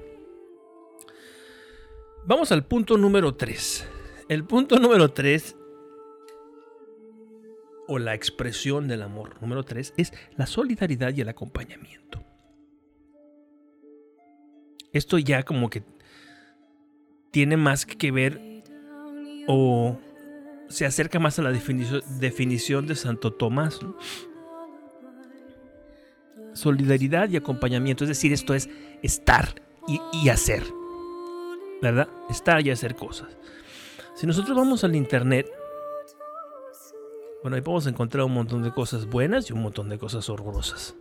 Vamos 2.23 2.51
al 2.51 2.63
punto 2.63 2.95
número 2.95 3.33
3. 3.33 3.87
El 4.29 4.43
punto 4.43 4.77
número 4.77 5.13
3 5.13 5.55
o 7.87 7.97
la 7.97 8.13
expresión 8.13 8.87
del 8.87 9.01
amor 9.01 9.41
número 9.41 9.63
3 9.63 9.95
es 9.97 10.13
la 10.37 10.45
solidaridad 10.45 11.11
y 11.15 11.21
el 11.21 11.29
acompañamiento. 11.29 12.30
Esto 14.93 15.17
ya 15.17 15.43
como 15.43 15.69
que 15.69 15.83
tiene 17.31 17.57
más 17.57 17.85
que 17.85 18.11
ver 18.11 18.63
o 19.47 19.97
se 20.67 20.85
acerca 20.85 21.19
más 21.19 21.39
a 21.39 21.41
la 21.41 21.51
definición, 21.51 22.87
de 22.87 22.95
Santo 22.95 23.31
Tomás. 23.31 23.79
Solidaridad 26.53 27.29
y 27.29 27.37
acompañamiento, 27.37 28.03
es 28.03 28.09
decir, 28.09 28.33
esto 28.33 28.53
es 28.53 28.69
estar 29.01 29.55
y, 29.87 30.01
y 30.13 30.29
hacer. 30.29 30.63
¿Verdad? 31.81 32.09
Estar 32.29 32.65
y 32.65 32.69
hacer 32.69 32.95
cosas. 32.95 33.29
Si 34.15 34.27
nosotros 34.27 34.55
vamos 34.55 34.83
al 34.83 34.95
internet, 34.95 35.49
bueno, 37.41 37.55
ahí 37.55 37.61
podemos 37.61 37.87
encontrar 37.87 38.25
un 38.25 38.33
montón 38.33 38.61
de 38.61 38.71
cosas 38.71 39.07
buenas 39.07 39.49
y 39.49 39.53
un 39.53 39.61
montón 39.61 39.89
de 39.89 39.97
cosas 39.97 40.29
horrorosas. 40.29 40.95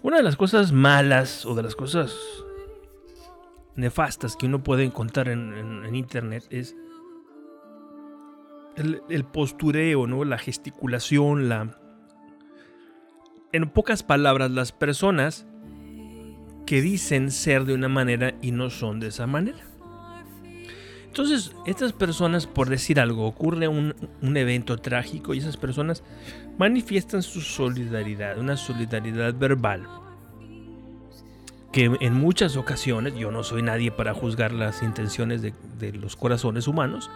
Una 0.00 0.16
de 0.16 0.22
las 0.22 0.36
cosas 0.36 0.72
malas 0.72 1.44
o 1.44 1.54
de 1.54 1.62
las 1.64 1.74
cosas 1.74 2.16
nefastas 3.78 4.36
que 4.36 4.46
uno 4.46 4.62
puede 4.62 4.84
encontrar 4.84 5.28
en, 5.28 5.94
internet 5.94 6.44
es 6.50 6.76
el, 8.76 9.24
postureo, 9.24 10.06
¿no? 10.06 10.24
La 10.24 10.38
gesticulación, 10.38 11.48
la... 11.48 11.78
En 13.52 13.70
pocas 13.70 14.02
palabras, 14.02 14.50
las 14.50 14.72
personas 14.72 15.46
que 16.66 16.82
dicen 16.82 17.30
ser 17.30 17.64
de 17.64 17.74
una 17.74 17.88
manera 17.88 18.34
y 18.42 18.50
no 18.50 18.68
son 18.68 19.00
de 19.00 19.08
esa 19.08 19.26
manera. 19.26 19.58
Entonces, 21.06 21.52
estas 21.66 21.92
personas, 21.92 22.46
por 22.46 22.68
decir 22.68 23.00
algo, 23.00 23.26
ocurre 23.26 23.66
un, 23.66 23.94
un, 24.20 24.36
evento 24.36 24.76
trágico 24.76 25.32
y 25.32 25.38
esas 25.38 25.56
personas 25.56 26.04
manifiestan 26.58 27.22
su 27.22 27.40
solidaridad, 27.40 28.38
una 28.38 28.56
solidaridad 28.56 29.34
verbal 29.34 29.88
que 31.78 31.96
en 32.00 32.14
muchas 32.14 32.56
ocasiones, 32.56 33.14
yo 33.14 33.30
no 33.30 33.44
soy 33.44 33.62
nadie 33.62 33.92
para 33.92 34.12
juzgar 34.12 34.52
las 34.52 34.82
intenciones 34.82 35.42
de, 35.42 35.92
los 35.92 36.16
corazones 36.16 36.66
humanos, 36.66 37.08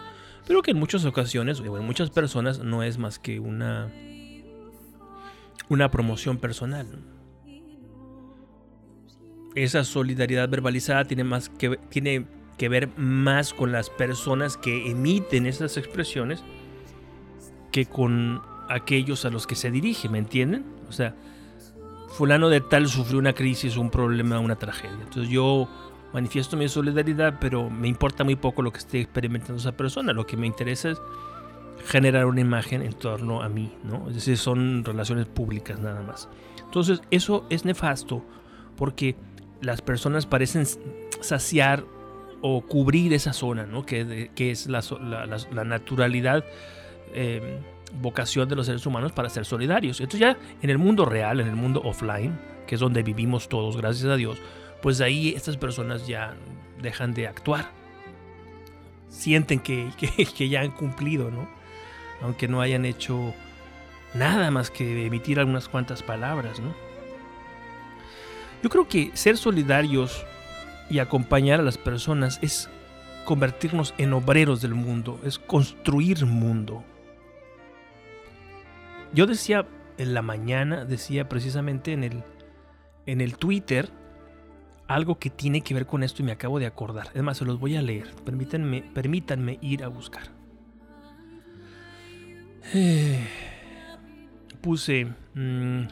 pero 0.47 0.61
que 0.61 0.71
en 0.71 0.79
muchas 0.79 1.03
ocasiones, 1.03 1.59
o 1.59 1.77
en 1.77 1.85
muchas 1.85 2.11
personas, 2.11 2.59
no 2.59 2.81
es 2.81 2.97
más 2.97 3.19
que 3.19 3.41
una, 3.41 3.91
una 5.67 5.91
promoción 5.91 6.37
personal. 6.37 6.87
Esa 9.53 9.83
solidaridad 9.83 10.47
verbalizada 10.47 11.03
tiene, 11.03 11.25
más 11.25 11.49
que, 11.49 11.75
tiene 11.89 12.25
que 12.57 12.69
ver 12.69 12.87
más 12.97 13.53
con 13.53 13.73
las 13.73 13.89
personas 13.89 14.55
que 14.55 14.89
emiten 14.89 15.45
esas 15.45 15.75
expresiones 15.75 16.41
que 17.73 17.85
con 17.85 18.41
aquellos 18.69 19.25
a 19.25 19.29
los 19.29 19.45
que 19.45 19.55
se 19.55 19.71
dirige, 19.71 20.07
¿me 20.07 20.19
entienden? 20.19 20.63
O 20.87 20.93
sea, 20.93 21.17
fulano 22.13 22.49
de 22.49 22.61
tal 22.61 22.87
sufrió 22.87 23.19
una 23.19 23.33
crisis, 23.33 23.75
un 23.75 23.89
problema, 23.89 24.39
una 24.39 24.55
tragedia. 24.55 24.99
Entonces 25.01 25.29
yo 25.29 25.67
manifiesto 26.13 26.55
mi 26.55 26.69
solidaridad, 26.69 27.39
pero 27.41 27.69
me 27.69 27.87
importa 27.87 28.23
muy 28.23 28.35
poco 28.35 28.61
lo 28.61 28.71
que 28.71 28.77
esté 28.77 29.01
experimentando 29.01 29.57
esa 29.57 29.75
persona. 29.75 30.13
Lo 30.13 30.25
que 30.25 30.37
me 30.37 30.45
interesa 30.45 30.91
es 30.91 31.01
generar 31.85 32.25
una 32.25 32.41
imagen 32.41 32.81
en 32.83 32.93
torno 32.93 33.41
a 33.41 33.49
mí, 33.49 33.73
¿no? 33.83 34.07
Es 34.09 34.15
decir, 34.15 34.37
son 34.37 34.85
relaciones 34.85 35.25
públicas 35.25 35.79
nada 35.79 36.01
más. 36.01 36.29
Entonces 36.63 37.01
eso 37.09 37.45
es 37.49 37.65
nefasto 37.65 38.23
porque 38.77 39.15
las 39.61 39.81
personas 39.81 40.25
parecen 40.25 40.65
saciar 41.19 41.83
o 42.41 42.61
cubrir 42.61 43.13
esa 43.13 43.33
zona, 43.33 43.65
¿no? 43.65 43.85
Que, 43.85 44.29
que 44.35 44.51
es 44.51 44.67
la, 44.67 44.83
la, 45.51 45.63
naturalidad. 45.63 46.43
Eh, 47.13 47.59
vocación 48.01 48.49
de 48.49 48.55
los 48.55 48.65
seres 48.65 48.85
humanos 48.85 49.11
para 49.11 49.29
ser 49.29 49.45
solidarios. 49.45 49.99
Entonces 49.99 50.19
ya 50.19 50.37
en 50.61 50.69
el 50.69 50.77
mundo 50.77 51.05
real, 51.05 51.39
en 51.39 51.47
el 51.47 51.55
mundo 51.55 51.81
offline, 51.83 52.39
que 52.67 52.75
es 52.75 52.81
donde 52.81 53.03
vivimos 53.03 53.49
todos, 53.49 53.77
gracias 53.77 54.05
a 54.05 54.15
Dios, 54.15 54.37
pues 54.81 55.01
ahí 55.01 55.29
estas 55.29 55.57
personas 55.57 56.07
ya 56.07 56.35
dejan 56.81 57.13
de 57.13 57.27
actuar. 57.27 57.71
Sienten 59.09 59.59
que, 59.61 59.89
que, 60.37 60.49
ya 60.49 60.61
han 60.61 60.71
cumplido, 60.71 61.31
¿no? 61.31 61.47
Aunque 62.21 62.47
no 62.47 62.61
hayan 62.61 62.85
hecho 62.85 63.33
nada 64.13 64.51
más 64.51 64.69
que 64.69 65.05
emitir 65.05 65.39
algunas 65.39 65.67
cuantas 65.67 66.03
palabras, 66.03 66.59
¿no? 66.59 66.73
Yo 68.61 68.69
creo 68.69 68.87
que 68.87 69.11
ser 69.13 69.37
solidarios 69.37 70.25
y 70.89 70.99
acompañar 70.99 71.59
a 71.59 71.63
las 71.63 71.77
personas 71.77 72.39
es 72.41 72.69
convertirnos 73.25 73.93
en 73.97 74.13
obreros 74.13 74.61
del 74.61 74.73
mundo, 74.73 75.19
es 75.23 75.37
construir 75.37 76.25
mundo. 76.25 76.83
Yo 79.13 79.27
decía 79.27 79.67
en 79.97 80.13
la 80.15 80.23
mañana, 80.23 80.85
decía 80.85 81.29
precisamente 81.29 81.93
en 81.93 82.03
el, 82.03 82.23
en 83.05 83.21
el 83.21 83.37
Twitter, 83.37 83.89
algo 84.87 85.19
que 85.19 85.29
tiene 85.29 85.61
que 85.61 85.75
ver 85.75 85.85
con 85.85 86.01
esto 86.03 86.23
y 86.23 86.25
me 86.25 86.31
acabo 86.31 86.57
de 86.59 86.65
acordar. 86.65 87.09
Es 87.13 87.21
más, 87.21 87.37
se 87.37 87.45
los 87.45 87.59
voy 87.59 87.75
a 87.75 87.81
leer. 87.83 88.11
Permítanme, 88.25 88.81
permítanme 88.93 89.59
ir 89.61 89.83
a 89.83 89.87
buscar. 89.87 90.23
puse... 94.61 95.13
Mm, 95.35 95.83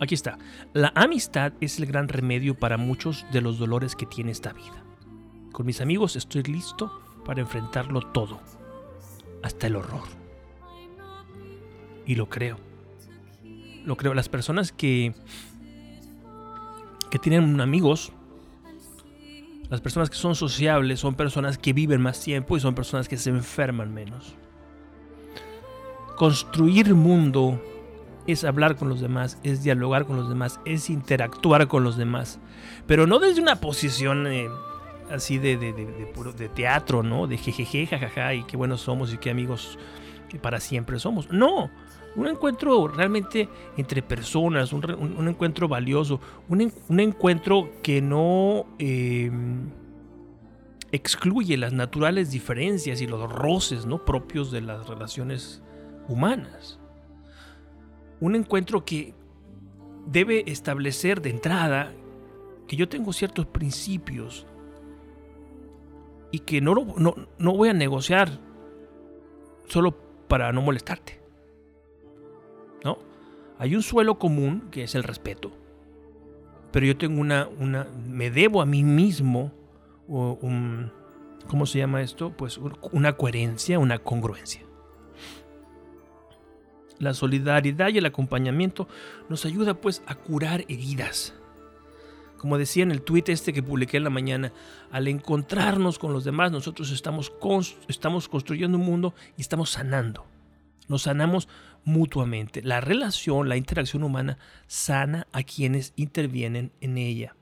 aquí 0.00 0.14
está. 0.14 0.38
La 0.72 0.92
amistad 0.96 1.52
es 1.60 1.78
el 1.78 1.86
gran 1.86 2.08
remedio 2.08 2.58
para 2.58 2.78
muchos 2.78 3.26
de 3.32 3.42
los 3.42 3.58
dolores 3.58 3.94
que 3.94 4.06
tiene 4.06 4.32
esta 4.32 4.52
vida. 4.52 4.82
Con 5.52 5.66
mis 5.66 5.80
amigos 5.80 6.16
estoy 6.16 6.42
listo 6.42 7.00
para 7.24 7.40
enfrentarlo 7.40 8.00
todo, 8.00 8.40
hasta 9.42 9.66
el 9.68 9.76
horror 9.76 10.27
y 12.08 12.14
lo 12.14 12.28
creo. 12.28 12.56
Lo 13.84 13.96
creo. 13.96 14.14
Las 14.14 14.30
personas 14.30 14.72
que, 14.72 15.14
que 17.10 17.18
tienen 17.18 17.60
amigos, 17.60 18.12
las 19.68 19.82
personas 19.82 20.08
que 20.08 20.16
son 20.16 20.34
sociables, 20.34 20.98
son 20.98 21.14
personas 21.14 21.58
que 21.58 21.74
viven 21.74 22.00
más 22.00 22.20
tiempo 22.20 22.56
y 22.56 22.60
son 22.60 22.74
personas 22.74 23.08
que 23.08 23.18
se 23.18 23.28
enferman 23.28 23.92
menos. 23.92 24.34
Construir 26.16 26.94
mundo 26.94 27.62
es 28.26 28.42
hablar 28.42 28.76
con 28.76 28.88
los 28.88 29.00
demás, 29.00 29.38
es 29.42 29.62
dialogar 29.62 30.06
con 30.06 30.16
los 30.16 30.30
demás, 30.30 30.60
es 30.64 30.88
interactuar 30.88 31.68
con 31.68 31.84
los 31.84 31.98
demás. 31.98 32.40
Pero 32.86 33.06
no 33.06 33.18
desde 33.18 33.42
una 33.42 33.56
posición 33.56 34.26
eh, 34.26 34.48
así 35.10 35.36
de, 35.36 35.58
de, 35.58 35.74
de, 35.74 36.48
teatro, 36.48 37.02
¿no? 37.02 37.26
De 37.26 37.36
jejeje, 37.36 37.86
jajaja, 37.86 38.32
y 38.32 38.44
qué 38.44 38.56
buenos 38.56 38.80
somos 38.80 39.12
y 39.12 39.18
qué 39.18 39.28
amigos 39.28 39.78
para 40.40 40.58
siempre 40.58 40.98
somos. 40.98 41.30
No, 41.30 41.70
un 42.18 42.26
encuentro 42.26 42.88
realmente 42.88 43.48
entre 43.76 44.02
personas, 44.02 44.72
un, 44.72 45.28
encuentro 45.28 45.68
valioso, 45.68 46.20
un, 46.48 46.72
encuentro 46.98 47.70
que 47.80 48.02
no 48.02 48.66
em, 48.80 49.70
excluye 50.90 51.56
las 51.56 51.72
naturales 51.72 52.32
diferencias 52.32 53.00
y 53.00 53.06
los 53.06 53.30
roces 53.30 53.86
¿no? 53.86 54.04
propios 54.04 54.50
de 54.50 54.62
las 54.62 54.88
relaciones 54.88 55.62
humanas. 56.08 56.80
Un 58.18 58.34
encuentro 58.34 58.84
que 58.84 59.14
debe 60.04 60.42
establecer 60.50 61.22
de 61.22 61.30
entrada 61.30 61.92
que 62.66 62.74
yo 62.74 62.88
tengo 62.88 63.12
ciertos 63.12 63.46
principios 63.46 64.44
y 66.32 66.40
que 66.40 66.60
no, 66.60 66.74
no, 66.74 67.14
no 67.38 67.52
voy 67.52 67.68
a 67.68 67.74
negociar 67.74 68.40
solo 69.68 69.96
para 70.26 70.50
no 70.50 70.62
molestarte. 70.62 71.17
¿No? 72.84 72.98
Hay 73.58 73.74
un 73.74 73.82
suelo 73.82 74.18
común 74.18 74.68
que 74.70 74.84
es 74.84 74.94
el 74.94 75.02
respeto. 75.02 75.52
Pero 76.70 76.86
yo 76.86 76.96
tengo 76.96 77.20
una, 77.20 77.48
una 77.58 77.86
me 78.06 78.30
debo 78.30 78.60
a 78.60 78.66
mí 78.66 78.84
mismo 78.84 79.52
un, 80.06 80.92
¿cómo 81.48 81.66
se 81.66 81.78
llama 81.78 82.02
esto? 82.02 82.30
Pues 82.36 82.58
una 82.92 83.14
coherencia, 83.14 83.78
una 83.78 83.98
congruencia. 83.98 84.62
La 86.98 87.14
solidaridad 87.14 87.88
y 87.88 87.98
el 87.98 88.06
acompañamiento 88.06 88.88
nos 89.28 89.44
ayuda 89.44 89.74
pues 89.74 90.02
a 90.06 90.14
curar 90.14 90.64
heridas. 90.68 91.34
Como 92.38 92.58
decía 92.58 92.84
en 92.84 92.92
el 92.92 93.02
tweet 93.02 93.24
este 93.26 93.52
que 93.52 93.62
publiqué 93.62 93.96
en 93.96 94.04
la 94.04 94.10
mañana, 94.10 94.52
al 94.90 95.08
encontrarnos 95.08 95.98
con 95.98 96.12
los 96.12 96.24
demás, 96.24 96.52
nosotros 96.52 96.92
estamos, 96.92 97.32
estamos 97.88 98.28
construyendo 98.28 98.78
un 98.78 98.84
mundo 98.84 99.14
y 99.36 99.40
estamos 99.40 99.70
sanando. 99.70 100.24
Nos 100.88 101.02
sanamos 101.02 101.48
mutuamente. 101.84 102.62
La 102.62 102.80
relación, 102.80 103.48
la 103.48 103.56
interacción 103.56 104.02
humana 104.02 104.38
sana 104.66 105.26
a 105.32 105.42
quienes 105.42 105.92
intervienen 105.96 106.72
en 106.80 106.98
ella. 106.98 107.36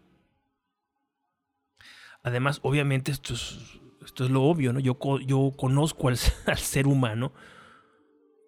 Además, 2.22 2.61
obviamente, 2.62 3.12
esto 3.12 3.35
es, 3.35 3.59
esto 4.05 4.25
es 4.25 4.31
lo 4.31 4.42
obvio, 4.42 4.72
¿no? 4.72 4.81
Yo, 4.81 4.96
conozco 5.57 6.09
al, 6.09 6.18
al 6.46 6.59
ser 6.59 6.87
humano 6.87 7.33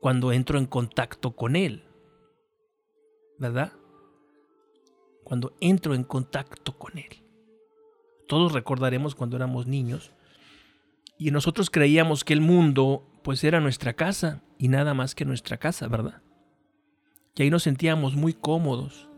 cuando 0.01 0.33
entro 0.33 0.59
en 0.59 0.67
contacto 0.67 1.37
con 1.37 1.57
él. 1.57 1.85
¿Verdad? 3.39 3.73
Cuando 5.23 5.55
entro 5.61 5.95
en 5.95 6.05
contacto 6.05 6.77
con 6.77 6.99
él. 6.99 7.23
Todos 8.27 8.53
recordaremos 8.53 9.15
cuando 9.15 9.37
éramos 9.37 9.67
niños 9.67 10.13
y 11.19 11.33
nosotros 11.33 11.69
creíamos 11.69 12.23
que 12.23 12.33
el 12.33 12.41
mundo 12.41 13.08
pues 13.23 13.45
era 13.45 13.61
nuestra 13.61 13.93
casa 13.95 14.43
y 14.59 14.69
nada 14.69 14.95
más 14.95 15.15
que 15.15 15.25
nuestra 15.25 15.57
casa, 15.57 15.89
¿verdad? 15.89 16.23
Y 17.35 17.43
ahí 17.43 17.51
nos 17.51 17.63
sentíamos 17.63 18.17
muy 18.17 18.35
cómodos, 18.35 19.09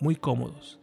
muy 0.00 0.16
cómodos. 0.16 0.80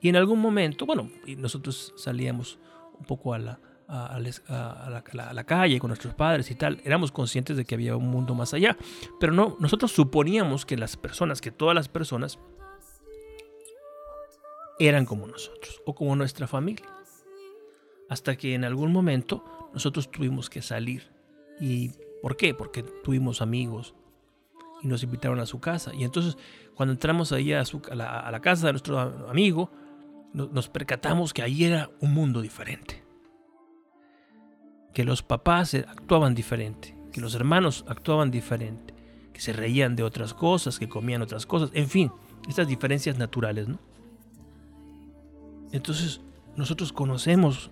Y 0.00 0.08
en 0.08 0.16
algún 0.16 0.40
momento, 0.40 0.86
bueno, 0.86 1.10
nosotros 1.36 1.92
salíamos 1.96 2.58
un 2.98 3.04
poco 3.04 3.34
a 3.34 3.38
la, 3.38 3.58
calle 5.46 5.80
con 5.80 5.88
nuestros 5.88 6.14
padres 6.14 6.50
y 6.50 6.54
tal, 6.54 6.80
éramos 6.84 7.10
conscientes 7.10 7.56
de 7.56 7.64
que 7.64 7.74
había 7.74 7.96
un 7.96 8.08
mundo 8.08 8.34
más 8.34 8.54
allá, 8.54 8.76
pero 9.18 9.32
no, 9.32 9.56
nosotros 9.58 9.90
suponíamos 9.92 10.64
que 10.64 10.76
las 10.76 10.96
personas, 10.96 11.40
que 11.40 11.50
todas 11.50 11.74
las 11.74 11.88
personas 11.88 12.38
eran 14.78 15.04
como 15.04 15.26
nosotros 15.26 15.82
o 15.84 15.94
como 15.94 16.14
nuestra 16.14 16.46
familia. 16.46 16.86
Hasta 18.08 18.36
que 18.36 18.54
en 18.54 18.64
algún 18.64 18.92
momento 18.92 19.44
nosotros 19.74 20.10
tuvimos 20.10 20.48
que 20.48 20.62
salir. 20.62 21.17
¿Y 21.60 21.92
por 22.22 22.36
qué? 22.36 22.54
Porque 22.54 22.82
tuvimos 22.82 23.42
amigos 23.42 23.94
y 24.82 24.88
nos 24.88 25.02
invitaron 25.02 25.40
a 25.40 25.46
su 25.46 25.60
casa. 25.60 25.94
Y 25.94 26.04
entonces 26.04 26.36
cuando 26.74 26.92
entramos 26.92 27.32
ahí 27.32 27.52
a, 27.52 27.64
la, 27.94 28.40
casa 28.40 28.66
de 28.66 28.72
nuestro 28.72 28.98
amigo, 29.28 29.70
nos 30.32 30.68
percatamos 30.68 31.32
que 31.32 31.42
ahí 31.42 31.64
era 31.64 31.90
un 32.00 32.14
mundo 32.14 32.40
diferente 32.40 33.08
que 34.98 35.04
los 35.04 35.22
papás 35.22 35.74
actuaban 35.74 36.34
diferente, 36.34 36.92
que 37.12 37.20
los 37.20 37.36
hermanos 37.36 37.84
actuaban 37.86 38.32
diferente, 38.32 38.94
que 39.32 39.40
se 39.40 39.52
reían 39.52 39.94
de 39.94 40.02
otras 40.02 40.34
cosas, 40.34 40.80
que 40.80 40.88
comían 40.88 41.22
otras 41.22 41.46
cosas, 41.46 41.70
en 41.72 41.86
fin, 41.86 42.10
estas 42.48 42.66
diferencias 42.66 43.16
naturales. 43.16 43.68
Entonces, 45.70 46.20
nosotros 46.56 46.92
conocemos 46.92 47.70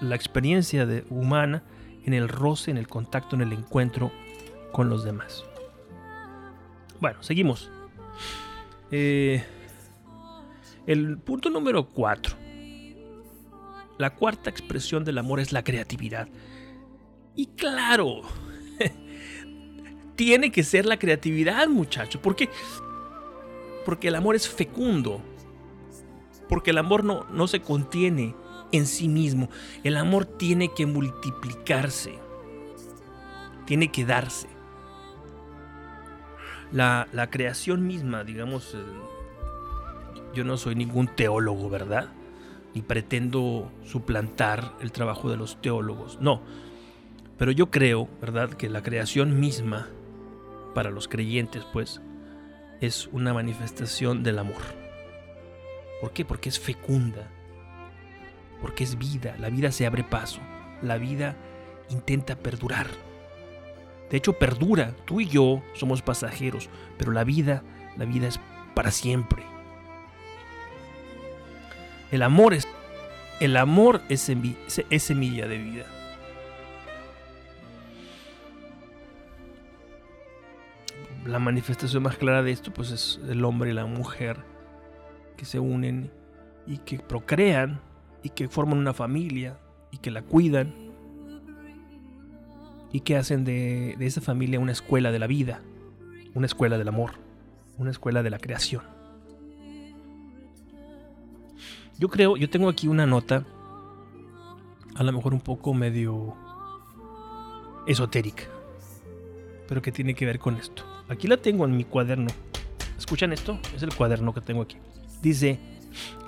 la 0.00 0.14
experiencia 0.14 0.86
de, 0.86 1.04
humana 1.10 1.64
en 2.08 2.14
el 2.14 2.28
roce, 2.28 2.70
en 2.70 2.76
el 2.76 2.88
contacto, 2.88 3.36
en 3.36 3.42
el 3.42 3.52
encuentro 3.52 4.10
con 4.72 4.88
los 4.88 5.04
demás. 5.04 5.44
Bueno, 7.00 7.22
seguimos. 7.22 7.70
Eh, 8.90 9.44
el 10.86 11.18
punto 11.18 11.50
número 11.50 11.88
4 11.88 12.48
la 13.98 14.14
cuarta 14.14 14.48
expresión 14.48 15.04
del 15.04 15.18
amor 15.18 15.40
es 15.40 15.52
la 15.52 15.64
creatividad. 15.64 16.28
Y 17.34 17.46
claro, 17.46 18.22
tiene 20.16 20.50
que 20.50 20.62
ser 20.62 20.86
la 20.86 20.98
creatividad, 20.98 21.68
muchachos. 21.68 22.20
¿Por 22.20 22.36
qué? 22.36 22.48
Porque 23.84 24.08
el 24.08 24.14
amor 24.14 24.36
es 24.36 24.48
fecundo. 24.48 25.20
Porque 26.48 26.70
el 26.70 26.78
amor 26.78 27.04
no, 27.04 27.26
no 27.30 27.48
se 27.48 27.60
contiene 27.60 28.34
en 28.72 28.86
sí 28.86 29.08
mismo. 29.08 29.48
El 29.84 29.96
amor 29.96 30.24
tiene 30.24 30.72
que 30.74 30.86
multiplicarse. 30.86 32.18
Tiene 33.66 33.90
que 33.90 34.04
darse. 34.04 34.48
La, 36.72 37.08
la 37.12 37.30
creación 37.30 37.86
misma, 37.86 38.24
digamos, 38.24 38.74
eh, 38.74 38.78
yo 40.34 40.44
no 40.44 40.56
soy 40.56 40.74
ningún 40.74 41.08
teólogo, 41.08 41.70
¿verdad? 41.70 42.10
ni 42.74 42.82
pretendo 42.82 43.70
suplantar 43.84 44.72
el 44.80 44.92
trabajo 44.92 45.30
de 45.30 45.36
los 45.36 45.60
teólogos, 45.60 46.20
no. 46.20 46.42
Pero 47.38 47.52
yo 47.52 47.70
creo, 47.70 48.08
¿verdad?, 48.20 48.50
que 48.50 48.68
la 48.68 48.82
creación 48.82 49.40
misma, 49.40 49.88
para 50.74 50.90
los 50.90 51.08
creyentes, 51.08 51.64
pues, 51.72 52.00
es 52.80 53.08
una 53.12 53.32
manifestación 53.32 54.22
del 54.22 54.38
amor. 54.38 54.62
¿Por 56.00 56.12
qué? 56.12 56.24
Porque 56.24 56.48
es 56.48 56.60
fecunda, 56.60 57.30
porque 58.60 58.84
es 58.84 58.98
vida, 58.98 59.36
la 59.38 59.50
vida 59.50 59.72
se 59.72 59.86
abre 59.86 60.04
paso, 60.04 60.40
la 60.82 60.98
vida 60.98 61.36
intenta 61.90 62.36
perdurar. 62.36 62.86
De 64.10 64.16
hecho, 64.16 64.38
perdura, 64.38 64.94
tú 65.04 65.20
y 65.20 65.28
yo 65.28 65.62
somos 65.74 66.02
pasajeros, 66.02 66.70
pero 66.96 67.12
la 67.12 67.24
vida, 67.24 67.62
la 67.96 68.04
vida 68.04 68.26
es 68.26 68.40
para 68.74 68.90
siempre. 68.90 69.42
El 72.10 72.22
amor 72.22 72.54
es, 72.54 72.66
el 73.40 73.56
amor 73.56 74.00
es, 74.08 74.22
semilla 74.22 75.46
de 75.46 75.58
vida. 75.58 75.84
La 81.26 81.38
manifestación 81.38 82.02
más 82.02 82.16
clara 82.16 82.42
de 82.42 82.52
esto 82.52 82.72
pues 82.72 82.90
es 82.90 83.20
el 83.28 83.44
hombre 83.44 83.70
y 83.70 83.74
la 83.74 83.84
mujer 83.84 84.38
que 85.36 85.44
se 85.44 85.58
unen 85.58 86.10
y 86.66 86.78
que 86.78 86.98
procrean 86.98 87.82
y 88.22 88.30
que 88.30 88.48
forman 88.48 88.78
una 88.78 88.92
familia 88.92 89.58
y 89.90 89.98
que 89.98 90.10
la 90.10 90.22
cuidan 90.22 90.74
y 92.92 93.00
que 93.00 93.16
hacen 93.16 93.44
de, 93.44 93.96
de 93.98 94.06
esa 94.06 94.20
familia 94.20 94.60
una 94.60 94.72
escuela 94.72 95.12
de 95.12 95.18
la 95.18 95.26
vida, 95.26 95.60
una 96.34 96.46
escuela 96.46 96.78
del 96.78 96.88
amor, 96.88 97.12
una 97.76 97.90
escuela 97.90 98.22
de 98.22 98.30
la 98.30 98.38
creación. 98.38 98.82
Yo 101.98 102.08
creo, 102.08 102.36
yo 102.36 102.48
tengo 102.48 102.68
aquí 102.68 102.86
una 102.86 103.06
nota, 103.06 103.44
a 104.94 105.02
lo 105.02 105.12
mejor 105.12 105.34
un 105.34 105.40
poco 105.40 105.74
medio 105.74 106.36
esotérica, 107.86 108.44
pero 109.66 109.82
que 109.82 109.90
tiene 109.90 110.14
que 110.14 110.24
ver 110.24 110.38
con 110.38 110.56
esto. 110.56 110.84
Aquí 111.08 111.26
la 111.26 111.38
tengo 111.38 111.64
en 111.64 111.76
mi 111.76 111.84
cuaderno. 111.84 112.28
¿Escuchan 112.96 113.32
esto? 113.32 113.58
Es 113.74 113.82
el 113.82 113.94
cuaderno 113.94 114.32
que 114.32 114.40
tengo 114.40 114.62
aquí. 114.62 114.76
Dice, 115.22 115.58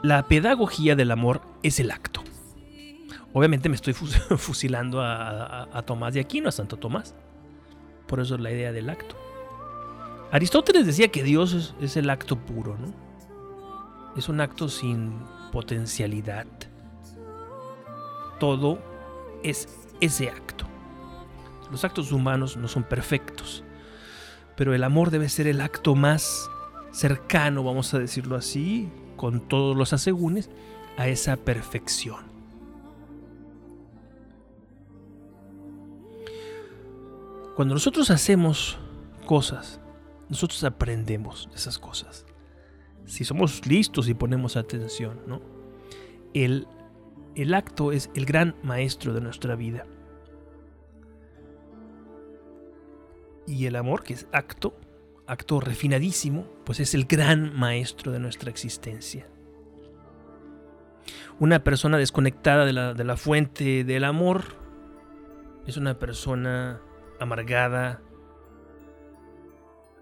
la 0.02 0.22
pedagogía 0.26 0.96
del 0.96 1.10
amor 1.10 1.42
es 1.62 1.80
el 1.80 1.90
acto. 1.90 2.22
Obviamente 3.32 3.68
me 3.68 3.76
estoy 3.76 3.92
fusilando 3.94 5.00
a, 5.02 5.82
Tomás 5.86 6.14
de 6.14 6.20
Aquino, 6.20 6.48
a 6.48 6.52
Santo 6.52 6.76
Tomás. 6.76 7.14
Por 8.06 8.20
eso 8.20 8.34
es 8.34 8.40
la 8.40 8.50
idea 8.50 8.72
del 8.72 8.90
acto. 8.90 9.16
Aristóteles 10.32 10.86
decía 10.86 11.08
que 11.08 11.22
Dios 11.22 11.52
es, 11.52 11.74
es 11.80 11.96
el 11.96 12.10
acto 12.10 12.36
puro, 12.36 12.76
¿no? 12.76 12.92
Es 14.16 14.28
un 14.28 14.40
acto 14.40 14.68
sin 14.68 15.12
potencialidad. 15.52 16.46
Todo 18.38 18.78
es 19.42 19.68
ese 20.00 20.30
acto. 20.30 20.66
Los 21.70 21.84
actos 21.84 22.10
humanos 22.10 22.56
no 22.56 22.66
son 22.66 22.82
perfectos, 22.82 23.62
pero 24.56 24.74
el 24.74 24.82
amor 24.82 25.10
debe 25.10 25.28
ser 25.28 25.46
el 25.46 25.60
acto 25.60 25.94
más 25.94 26.50
cercano, 26.90 27.62
vamos 27.62 27.94
a 27.94 27.98
decirlo 27.98 28.34
así, 28.34 28.88
con 29.20 29.46
todos 29.46 29.76
los 29.76 29.92
asegúnes, 29.92 30.48
a 30.96 31.06
esa 31.08 31.36
perfección. 31.36 32.24
Cuando 37.54 37.74
nosotros 37.74 38.10
hacemos 38.10 38.78
cosas, 39.26 39.78
nosotros 40.30 40.64
aprendemos 40.64 41.50
esas 41.54 41.78
cosas 41.78 42.24
si 43.10 43.24
somos 43.24 43.66
listos 43.66 44.08
y 44.08 44.14
ponemos 44.14 44.56
atención, 44.56 45.20
¿no? 45.26 45.42
El, 46.32 46.68
el 47.34 47.54
acto 47.54 47.90
es 47.90 48.08
el 48.14 48.24
gran 48.24 48.54
maestro 48.62 49.12
de 49.12 49.20
nuestra 49.20 49.56
vida. 49.56 49.84
Y 53.48 53.66
el 53.66 53.74
amor, 53.74 54.04
que 54.04 54.14
es 54.14 54.28
acto, 54.32 54.74
acto 55.30 55.60
refinadísimo, 55.60 56.44
pues 56.64 56.80
es 56.80 56.94
el 56.94 57.04
gran 57.04 57.56
maestro 57.56 58.10
de 58.10 58.18
nuestra 58.18 58.50
existencia. 58.50 59.28
Una 61.38 61.62
persona 61.62 61.98
desconectada 61.98 62.64
de 62.64 62.72
la, 62.72 62.94
de 62.94 63.04
la 63.04 63.16
fuente 63.16 63.84
del 63.84 64.04
amor 64.04 64.42
es 65.66 65.76
una 65.76 65.98
persona 65.98 66.80
amargada, 67.20 68.02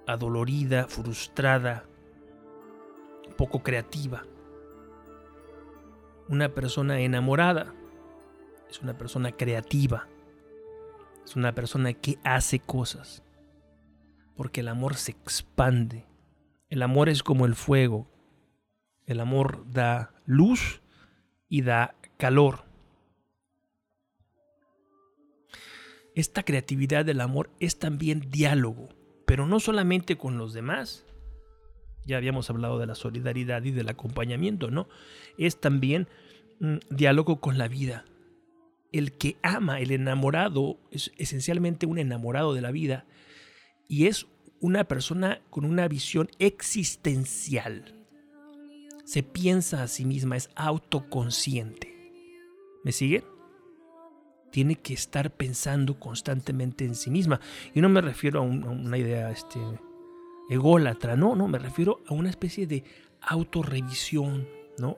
adolorida, 0.07 0.89
frustrada, 0.89 1.85
poco 3.37 3.63
creativa. 3.63 4.25
Una 6.29 6.49
persona 6.49 7.01
enamorada 7.01 7.75
es 8.71 8.81
una 8.81 8.97
persona 8.97 9.33
creativa. 9.33 10.09
Es 11.25 11.37
una 11.37 11.55
persona 11.55 11.93
que 11.93 12.19
hace 12.25 12.59
cosas. 12.59 13.23
Porque 14.39 14.61
el 14.61 14.69
amor 14.69 14.95
se 14.95 15.11
expande. 15.11 16.07
El 16.71 16.83
amor 16.83 17.09
es 17.09 17.25
como 17.25 17.45
el 17.45 17.57
fuego. 17.57 18.09
El 19.05 19.19
amor 19.19 19.67
da 19.69 20.15
luz 20.27 20.81
y 21.49 21.63
da 21.63 21.97
calor. 22.19 22.65
Esta 26.15 26.45
creatividad 26.45 27.05
del 27.05 27.21
amor 27.21 27.51
es 27.59 27.81
también 27.81 28.31
diálogo, 28.31 28.91
pero 29.27 29.45
no 29.45 29.59
solamente 29.59 30.17
con 30.17 30.39
los 30.39 30.53
demás. 30.53 31.05
Ya 32.07 32.17
habíamos 32.17 32.49
hablado 32.49 32.79
de 32.79 32.87
la 32.87 32.95
solidaridad 32.95 33.65
y 33.65 33.73
del 33.73 33.89
acompañamiento, 33.89 34.71
¿no? 34.71 34.89
Es 35.37 35.61
también 35.61 36.07
mm, 36.61 36.77
diálogo 36.91 37.41
con 37.41 37.59
la 37.59 37.67
vida. 37.67 38.05
El 38.93 39.19
que 39.19 39.37
ama, 39.43 39.81
el 39.81 39.91
enamorado, 39.91 40.79
es 40.93 41.11
esencialmente 41.19 41.87
un 41.87 41.99
enamorado 41.99 42.55
de 42.55 42.61
la 42.61 42.71
vida 42.71 43.05
y 43.89 44.07
es 44.07 44.27
una 44.61 44.85
persona 44.85 45.41
con 45.51 45.65
una 45.65 45.89
visión 45.89 46.29
existencial. 46.39 47.95
Se 49.05 49.23
piensa 49.23 49.83
a 49.83 49.89
sí 49.89 50.05
misma, 50.05 50.37
es 50.37 50.51
autoconsciente. 50.55 51.95
¿Me 52.85 52.93
siguen? 52.93 53.25
tiene 54.51 54.77
que 54.77 54.95
estar 54.95 55.31
pensando 55.31 55.99
constantemente 55.99 56.85
en 56.85 56.95
sí 56.95 57.11
misma. 57.11 57.41
Y 57.75 57.81
no 57.81 57.89
me 57.89 58.01
refiero 58.01 58.41
a, 58.41 58.43
una 58.43 58.99
idea 58.99 59.31
este, 59.31 59.61
ególatra, 60.49 61.17
no, 61.17 61.37
no, 61.37 61.49
me 61.49 61.59
refiero 61.59 62.03
a 62.07 62.15
una 62.15 62.31
especie 62.31 62.67
de 62.67 62.85
autorrevisión, 63.21 64.49
¿no? 64.79 64.97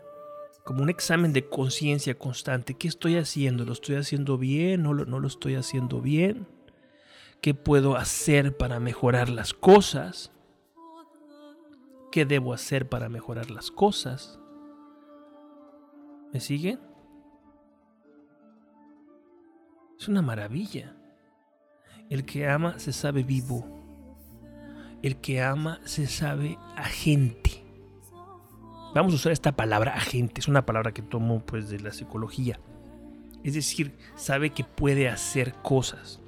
Como 0.64 0.83
un 0.83 0.90
examen 0.90 1.33
de 1.33 1.48
conciencia 1.48 2.16
constante. 2.18 2.74
¿Qué 2.74 2.87
estoy 2.87 3.16
haciendo? 3.16 3.64
¿Lo 3.64 3.72
estoy 3.72 3.96
haciendo 3.96 4.38
bien? 4.38 4.83
¿No 4.83 4.92
lo, 4.92 5.05
¿No 5.05 5.18
lo 5.18 5.26
estoy 5.26 5.55
haciendo 5.55 6.00
bien? 6.00 6.46
¿Qué 7.40 7.55
puedo 7.55 7.96
hacer 7.96 8.57
para 8.57 8.81
mejorar 8.81 9.31
las 9.31 9.55
cosas? 9.55 10.31
¿Qué 12.12 12.26
debo 12.26 12.53
hacer 12.53 12.88
para 12.88 13.09
mejorar 13.09 13.50
las 13.50 13.70
cosas? 13.70 14.38
¿Me 16.33 16.40
siguen? 16.40 16.81
Es 19.98 20.09
una 20.09 20.20
maravilla. 20.20 20.94
El 22.11 22.26
que 22.26 22.46
ama 22.46 22.79
se 22.79 22.92
sabe 22.92 23.22
vivo. 23.22 23.64
El 25.03 25.16
que 25.16 25.40
ama 25.40 25.81
se 25.85 26.07
sabe 26.07 26.59
agente. 26.76 27.64
Vamos 28.94 29.12
a 29.12 29.16
usar 29.16 29.33
esta 29.33 29.53
palabra 29.53 29.94
agente. 29.94 30.40
Es 30.40 30.48
una 30.48 30.66
palabra 30.66 30.92
que 30.92 31.03
tomo 31.03 31.40
pues 31.46 31.70
de 31.70 31.81
la 31.81 31.92
psicología. 31.92 32.61
Es 33.44 33.55
decir, 33.55 33.96
sabe 34.16 34.50
que 34.50 34.64
puede 34.64 35.09
hacer 35.09 35.55
cosas. 35.62 36.20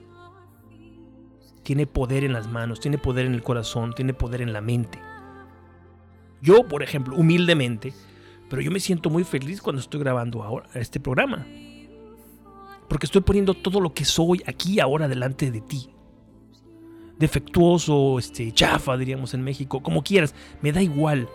Tiene 1.62 1.86
poder 1.86 2.24
en 2.24 2.32
las 2.32 2.48
manos, 2.48 2.80
tiene 2.80 2.98
poder 2.98 3.26
en 3.26 3.34
el 3.34 3.42
corazón, 3.42 3.92
tiene 3.94 4.14
poder 4.14 4.42
en 4.42 4.52
la 4.52 4.60
mente. 4.60 4.98
Yo, 6.40 6.66
por 6.66 6.82
ejemplo, 6.82 7.16
humildemente, 7.16 7.92
pero 8.50 8.62
yo 8.62 8.70
me 8.70 8.80
siento 8.80 9.10
muy 9.10 9.24
feliz 9.24 9.62
cuando 9.62 9.80
estoy 9.80 10.00
grabando 10.00 10.42
ahora 10.42 10.68
este 10.74 10.98
programa 10.98 11.46
porque 12.92 13.06
estoy 13.06 13.22
poniendo 13.22 13.54
todo 13.54 13.80
lo 13.80 13.94
que 13.94 14.04
soy 14.04 14.42
aquí 14.46 14.78
ahora 14.78 15.08
delante 15.08 15.50
de 15.50 15.62
ti. 15.62 15.88
Defectuoso, 17.18 18.18
este, 18.18 18.52
chafa, 18.52 18.98
diríamos 18.98 19.32
en 19.32 19.40
México, 19.40 19.82
como 19.82 20.04
quieras, 20.04 20.34
me 20.60 20.72
da 20.72 20.82
igual. 20.82 21.26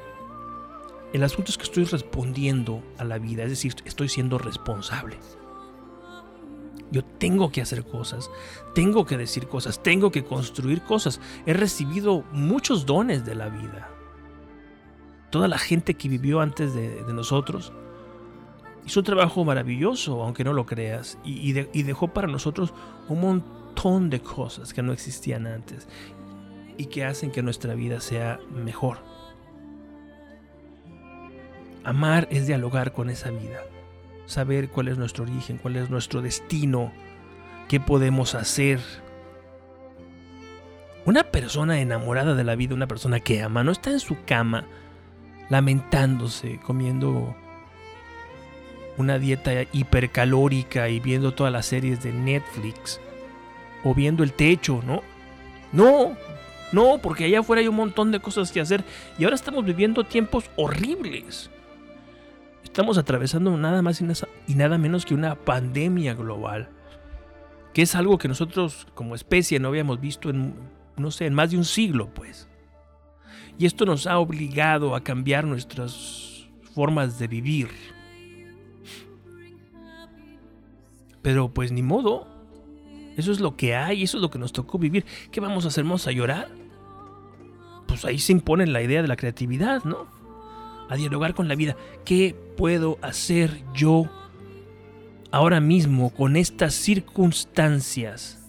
El 1.13 1.24
asunto 1.24 1.50
es 1.50 1.58
que 1.58 1.63
estoy 1.63 1.86
respondiendo 1.86 2.84
a 3.00 3.06
la 3.06 3.18
vida, 3.18 3.42
es 3.42 3.50
decir, 3.50 3.74
estoy 3.86 4.08
siendo 4.08 4.38
responsable. 4.38 5.18
Yo 6.91 7.04
tengo 7.04 7.52
que 7.52 7.62
hacer 7.62 7.84
cosas, 7.84 8.30
tengo 8.73 9.06
que 9.06 9.17
decir 9.17 9.47
cosas, 9.47 9.84
tengo 9.84 10.12
que 10.12 10.23
construir 10.23 10.82
cosas. 10.82 11.19
He 11.45 11.54
recibido 11.54 12.23
muchos 12.32 12.86
dones 12.86 13.26
de 13.26 13.36
la 13.36 13.50
vida. 13.50 13.89
Toda 15.30 15.47
la 15.50 15.58
gente 15.58 15.95
que 15.95 16.08
vivió 16.08 16.39
antes 16.39 16.73
de, 16.73 17.04
nosotros 17.13 17.73
hizo 18.86 19.02
un 19.02 19.06
trabajo 19.06 19.43
maravilloso, 19.43 20.23
aunque 20.23 20.45
no 20.45 20.54
lo 20.54 20.65
creas, 20.65 21.17
y, 21.26 21.52
dejó 21.52 22.08
para 22.08 22.28
nosotros 22.28 22.73
un 23.10 23.19
montón 23.19 24.10
de 24.10 24.21
cosas 24.21 24.73
que 24.73 24.82
no 24.82 24.93
existían 24.93 25.45
antes 25.45 25.88
y 26.78 26.86
que 26.86 27.04
hacen 27.04 27.32
que 27.32 27.43
nuestra 27.43 27.76
vida 27.76 28.00
sea 28.00 28.39
mejor. 28.50 29.00
Amar 31.84 32.28
es 32.32 32.47
dialogar 32.47 32.93
con 32.93 33.10
esa 33.10 33.30
vida, 33.30 33.62
saber 34.28 34.70
cuál 34.70 34.90
es 34.90 34.98
nuestro 35.00 35.24
origen, 35.24 35.58
cuál 35.58 35.78
es 35.78 35.90
nuestro 35.90 36.22
destino, 36.22 36.92
qué 37.68 37.80
podemos 37.80 38.36
hacer. 38.36 38.80
Una 41.06 41.24
persona 41.24 41.80
enamorada 41.80 42.36
de 42.36 42.44
la 42.44 42.56
vida, 42.56 42.76
una 42.76 42.88
persona 42.88 43.20
que 43.20 43.42
ama, 43.42 43.63
no 43.63 43.72
está 43.72 43.90
en 43.90 44.00
su 44.00 44.18
cama 44.26 44.66
lamentándose, 45.50 46.60
comiendo 46.60 47.36
una 48.98 49.18
dieta 49.18 49.52
hipercalórica 49.72 50.90
y 50.90 51.00
viendo 51.00 51.34
todas 51.34 51.54
las 51.54 51.66
series 51.66 52.04
de 52.04 52.12
Netflix 52.12 53.00
o 53.84 53.96
viendo 53.96 54.24
el 54.24 54.34
techo, 54.34 54.82
¿no? 54.86 55.02
No, 55.72 56.18
no, 56.74 57.00
porque 57.02 57.26
allá 57.26 57.40
afuera 57.40 57.62
hay 57.62 57.68
un 57.68 57.76
montón 57.76 58.12
de 58.12 58.20
cosas 58.20 58.52
que 58.52 58.60
hacer 58.60 58.84
y 59.18 59.24
ahora 59.24 59.36
estamos 59.36 59.63
viviendo 59.63 60.04
tiempos 60.04 60.50
horribles. 60.58 61.50
Estamos 62.78 63.00
atravesando 63.00 63.58
nada 63.58 63.82
más 63.82 64.04
y 64.46 64.54
nada 64.54 64.78
menos 64.78 65.04
que 65.04 65.16
una 65.16 65.34
pandemia 65.34 66.13
global, 66.13 66.70
que 67.74 67.82
es 67.82 67.96
algo 67.96 68.20
que 68.20 68.28
nosotros 68.28 68.86
como 68.94 69.16
especie 69.16 69.60
no 69.60 69.70
habíamos 69.70 70.00
visto 70.00 70.30
en, 70.30 70.54
no 70.96 71.10
sé, 71.10 71.26
en 71.26 71.34
más 71.34 71.50
de 71.50 71.58
un 71.58 71.66
siglo, 71.66 72.13
pues. 72.13 72.48
Y 73.58 73.66
esto 73.66 73.88
nos 73.88 74.06
ha 74.06 74.20
obligado 74.20 74.94
a 74.94 75.04
cambiar 75.04 75.46
nuestras 75.46 76.48
formas 76.76 77.18
de 77.18 77.28
vivir 77.28 77.70
Pero 81.24 81.52
pues 81.52 81.72
ni 81.72 81.82
modo. 81.82 82.28
Eso 83.18 83.32
es 83.32 83.40
lo 83.40 83.58
que 83.58 83.76
hay, 83.76 84.04
eso 84.04 84.18
es 84.18 84.22
lo 84.22 84.30
que 84.30 84.38
nos 84.38 84.54
tocó 84.54 84.78
vivir. 84.78 85.04
¿Qué 85.32 85.40
vamos 85.40 85.66
a 85.66 85.70
hacer? 85.70 85.84
¿Vamos 85.84 86.06
a 86.06 86.12
llorar? 86.12 86.50
Pues 87.88 88.06
ahí 88.06 88.20
se 88.20 88.34
impone 88.34 88.68
la 88.68 88.84
idea 88.84 89.02
de 89.02 89.08
la 89.08 89.16
creatividad, 89.16 89.84
¿no? 89.84 90.17
A 90.89 90.95
dialogar 90.95 91.34
con 91.34 91.47
la 91.47 91.56
vida. 91.56 91.76
¿Qué 92.06 92.36
puedo 92.56 92.97
hacer 93.02 93.62
yo 93.73 94.10
ahora 95.32 95.60
mismo 95.60 96.13
con 96.13 96.36
estas 96.36 96.73
circunstancias? 96.73 98.39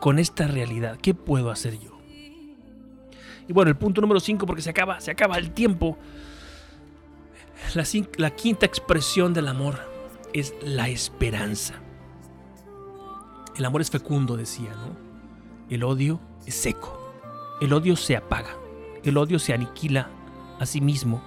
Con 0.00 0.18
esta 0.18 0.46
realidad. 0.46 0.98
¿Qué 1.00 1.14
puedo 1.14 1.50
hacer 1.50 1.78
yo? 1.78 1.98
Y 3.48 3.52
bueno, 3.52 3.68
el 3.70 3.76
punto 3.76 4.00
número 4.00 4.20
5, 4.20 4.46
porque 4.46 4.62
se 4.62 4.70
acaba, 4.70 5.00
se 5.00 5.10
acaba 5.10 5.36
el 5.36 5.50
tiempo. 5.50 5.98
La, 7.74 7.84
la 8.16 8.30
quinta 8.30 8.64
expresión 8.64 9.34
del 9.34 9.48
amor 9.48 9.78
es 10.32 10.54
la 10.62 10.88
esperanza. 10.88 11.74
El 13.56 13.64
amor 13.64 13.80
es 13.80 13.90
fecundo, 13.90 14.36
decía, 14.36 14.70
¿no? 14.70 14.96
El 15.68 15.84
odio 15.84 16.20
es 16.46 16.54
seco. 16.54 16.96
El 17.60 17.72
odio 17.72 17.96
se 17.96 18.16
apaga. 18.16 18.56
El 19.02 19.16
odio 19.18 19.38
se 19.38 19.52
aniquila 19.52 20.08
a 20.60 20.66
sí 20.66 20.80
mismo. 20.80 21.20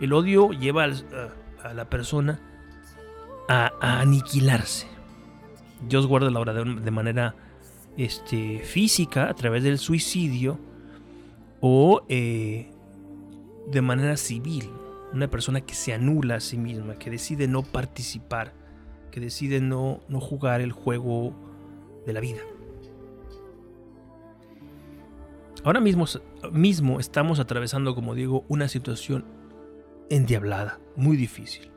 El 0.00 0.12
odio 0.12 0.50
lleva 0.50 0.84
a, 0.84 1.74
la 1.74 1.90
persona 1.90 2.38
a, 3.48 3.72
aniquilarse. 3.80 4.86
Dios 5.88 6.06
guarda 6.06 6.30
la 6.30 6.38
obra 6.38 6.52
de, 6.52 6.90
manera 6.90 7.34
este, 7.96 8.60
física 8.60 9.28
a 9.28 9.34
través 9.34 9.64
del 9.64 9.78
suicidio 9.78 10.60
o 11.60 12.02
eh, 12.08 12.70
de 13.66 13.82
manera 13.82 14.16
civil 14.16 14.70
una 15.12 15.28
persona 15.28 15.62
que 15.62 15.74
se 15.74 15.94
anula 15.94 16.36
a 16.36 16.40
sí 16.40 16.58
misma, 16.58 16.96
que 16.96 17.10
decide 17.10 17.48
no 17.48 17.62
participar, 17.62 18.52
que 19.10 19.20
decide 19.20 19.60
no, 19.60 20.00
no 20.08 20.20
jugar 20.20 20.60
el 20.60 20.72
juego 20.72 21.32
de 22.06 22.12
la 22.12 22.20
vida. 22.20 22.40
Ahora 25.68 25.80
mismo, 25.80 26.06
mismo 26.50 26.98
estamos 26.98 27.40
atravesando, 27.40 27.94
como 27.94 28.14
digo, 28.14 28.46
una 28.48 28.68
situación 28.68 29.26
endiablada, 30.08 30.80
muy 30.96 31.14
difícil. 31.18 31.70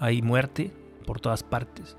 Hay 0.00 0.22
muerte 0.22 0.72
por 1.04 1.20
todas 1.20 1.42
partes, 1.42 1.98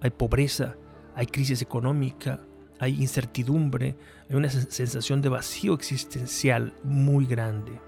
hay 0.00 0.08
pobreza, 0.08 0.76
hay 1.14 1.26
crisis 1.26 1.60
económica, 1.60 2.40
hay 2.78 3.02
incertidumbre, 3.02 3.98
hay 4.30 4.36
una 4.36 4.48
sensación 4.48 5.20
de 5.20 5.28
vacío 5.28 5.74
existencial 5.74 6.72
muy 6.82 7.26
grande. 7.26 7.82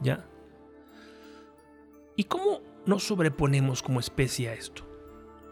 ¿Ya? 0.00 0.26
¿Y 2.16 2.24
cómo 2.24 2.60
nos 2.86 3.04
sobreponemos 3.04 3.84
como 3.84 4.00
especie 4.00 4.48
a 4.48 4.54
esto? 4.54 4.87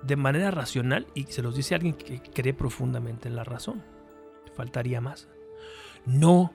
De 0.07 0.17
manera 0.17 0.51
racional, 0.51 1.07
y 1.15 1.25
se 1.25 1.43
los 1.43 1.57
dice 1.57 1.75
alguien 1.75 1.95
que 1.95 2.21
cree 2.21 2.55
profundamente 2.55 3.29
en 3.29 3.37
la 3.37 3.45
razón. 3.45 3.83
Faltaría 4.55 5.01
más. 5.01 5.29
No, 6.05 6.53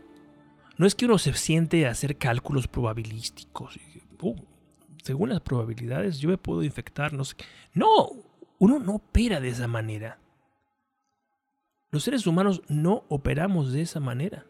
no 0.78 0.88
es 0.88 0.96
que 0.96 1.06
uno 1.06 1.18
se 1.18 1.34
siente 1.34 1.86
a 1.86 1.92
hacer 1.92 2.18
cálculos 2.18 2.68
probabilísticos. 2.68 3.80
Uh, 4.22 4.36
según 5.04 5.30
las 5.30 5.42
probabilidades, 5.42 6.20
yo 6.20 6.30
me 6.30 6.38
puedo 6.38 6.64
infectar, 6.64 7.12
no 7.14 7.24
No, 7.74 8.10
uno 8.60 8.80
no 8.80 8.96
opera 8.96 9.40
de 9.40 9.50
esa 9.50 9.68
manera. 9.68 10.20
Los 11.90 12.04
seres 12.04 12.26
humanos 12.26 12.62
no 12.70 13.04
operamos 13.10 13.74
de 13.74 13.82
esa 13.82 14.00
manera. 14.00 14.46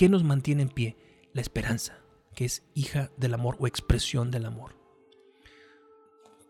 ¿qué 0.00 0.08
nos 0.08 0.24
mantiene 0.24 0.62
en 0.62 0.70
pie? 0.70 0.96
La 1.34 1.42
esperanza, 1.42 1.98
que 2.34 2.46
es 2.46 2.64
hija 2.72 3.10
del 3.18 3.34
amor 3.34 3.58
o 3.60 3.66
expresión 3.66 4.30
del 4.30 4.46
amor. 4.46 4.79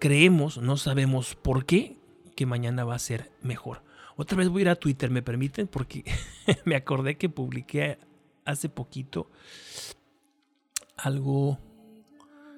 Creemos, 0.00 0.56
no 0.56 0.78
sabemos 0.78 1.36
por 1.36 1.66
qué, 1.66 1.98
que 2.34 2.46
mañana 2.46 2.84
va 2.84 2.94
a 2.94 2.98
ser 2.98 3.30
mejor. 3.42 3.82
Otra 4.16 4.38
vez 4.38 4.48
voy 4.48 4.60
a 4.60 4.62
ir 4.62 4.68
a 4.70 4.76
Twitter, 4.76 5.10
¿me 5.10 5.20
permiten? 5.20 5.68
Porque 5.68 6.04
me 6.64 6.74
acordé 6.74 7.18
que 7.18 7.28
publiqué 7.28 7.98
hace 8.46 8.70
poquito 8.70 9.30
algo 10.96 11.58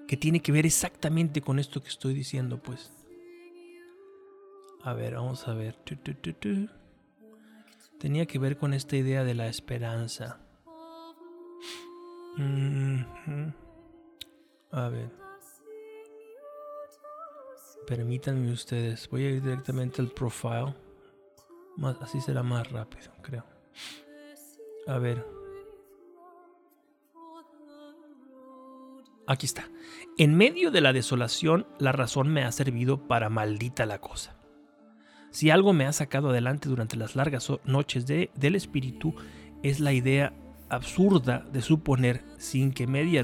que 0.06 0.16
tiene 0.16 0.40
que 0.40 0.52
ver 0.52 0.66
exactamente 0.66 1.42
con 1.42 1.58
esto 1.58 1.82
que 1.82 1.88
estoy 1.88 2.14
diciendo, 2.14 2.62
pues. 2.62 2.92
A 4.84 4.92
ver, 4.92 5.14
vamos 5.14 5.48
a 5.48 5.54
ver. 5.54 5.76
Tenía 7.98 8.26
que 8.26 8.38
ver 8.38 8.56
con 8.56 8.72
esta 8.72 8.96
idea 8.96 9.24
de 9.24 9.34
la 9.34 9.48
esperanza. 9.48 10.40
A 14.70 14.88
ver. 14.88 15.21
Permítanme 17.86 18.52
ustedes. 18.52 19.08
Voy 19.10 19.24
a 19.24 19.30
ir 19.30 19.42
directamente 19.42 20.00
al 20.00 20.08
profile. 20.08 20.74
Así 22.00 22.20
será 22.20 22.42
más 22.42 22.70
rápido, 22.70 23.12
creo. 23.22 23.44
A 24.86 24.98
ver. 24.98 25.24
Aquí 29.26 29.46
está. 29.46 29.68
En 30.18 30.36
medio 30.36 30.70
de 30.70 30.80
la 30.80 30.92
desolación, 30.92 31.66
la 31.78 31.92
razón 31.92 32.28
me 32.28 32.44
ha 32.44 32.52
servido 32.52 33.06
para 33.06 33.30
maldita 33.30 33.86
la 33.86 34.00
cosa. 34.00 34.36
Si 35.30 35.48
algo 35.48 35.72
me 35.72 35.86
ha 35.86 35.92
sacado 35.92 36.30
adelante 36.30 36.68
durante 36.68 36.96
las 36.96 37.16
largas 37.16 37.50
noches 37.64 38.06
de, 38.06 38.30
del 38.34 38.54
espíritu, 38.54 39.14
es 39.62 39.80
la 39.80 39.92
idea 39.92 40.34
absurda 40.68 41.46
de 41.52 41.62
suponer, 41.62 42.24
sin 42.36 42.72
que 42.72 42.86
medie 42.86 43.18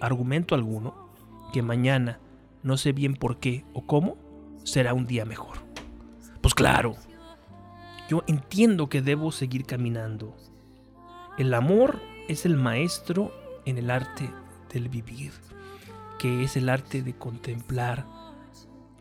argumento 0.00 0.54
alguno, 0.54 1.12
que 1.52 1.62
mañana, 1.62 2.18
no 2.62 2.76
sé 2.76 2.92
bien 2.92 3.14
por 3.14 3.38
qué 3.38 3.64
o 3.72 3.86
cómo, 3.86 4.16
será 4.64 4.94
un 4.94 5.06
día 5.06 5.24
mejor. 5.24 5.58
Pues 6.40 6.54
claro, 6.54 6.96
yo 8.08 8.22
entiendo 8.26 8.88
que 8.88 9.02
debo 9.02 9.32
seguir 9.32 9.64
caminando. 9.64 10.36
El 11.38 11.54
amor 11.54 12.00
es 12.28 12.46
el 12.46 12.56
maestro 12.56 13.32
en 13.64 13.78
el 13.78 13.90
arte 13.90 14.30
del 14.72 14.88
vivir 14.88 15.32
que 16.22 16.44
es 16.44 16.56
el 16.56 16.68
arte 16.68 17.02
de 17.02 17.14
contemplar, 17.14 18.06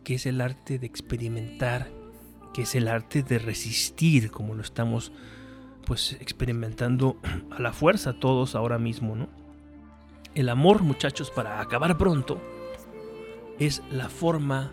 que 0.03 0.15
es 0.15 0.25
el 0.25 0.41
arte 0.41 0.79
de 0.79 0.87
experimentar, 0.87 1.87
que 2.51 2.63
es 2.63 2.73
el 2.73 2.87
arte 2.87 3.21
de 3.21 3.37
resistir, 3.37 4.31
como 4.31 4.55
lo 4.55 4.63
estamos 4.63 5.11
pues 5.85 6.13
experimentando 6.13 7.17
a 7.51 7.61
la 7.61 7.73
fuerza 7.73 8.13
todos 8.13 8.55
ahora 8.55 8.79
mismo, 8.79 9.15
¿no? 9.15 9.29
El 10.33 10.49
amor, 10.49 10.81
muchachos, 10.81 11.29
para 11.29 11.61
acabar 11.61 11.95
pronto, 11.95 12.41
es 13.61 13.83
la 13.91 14.09
forma 14.09 14.71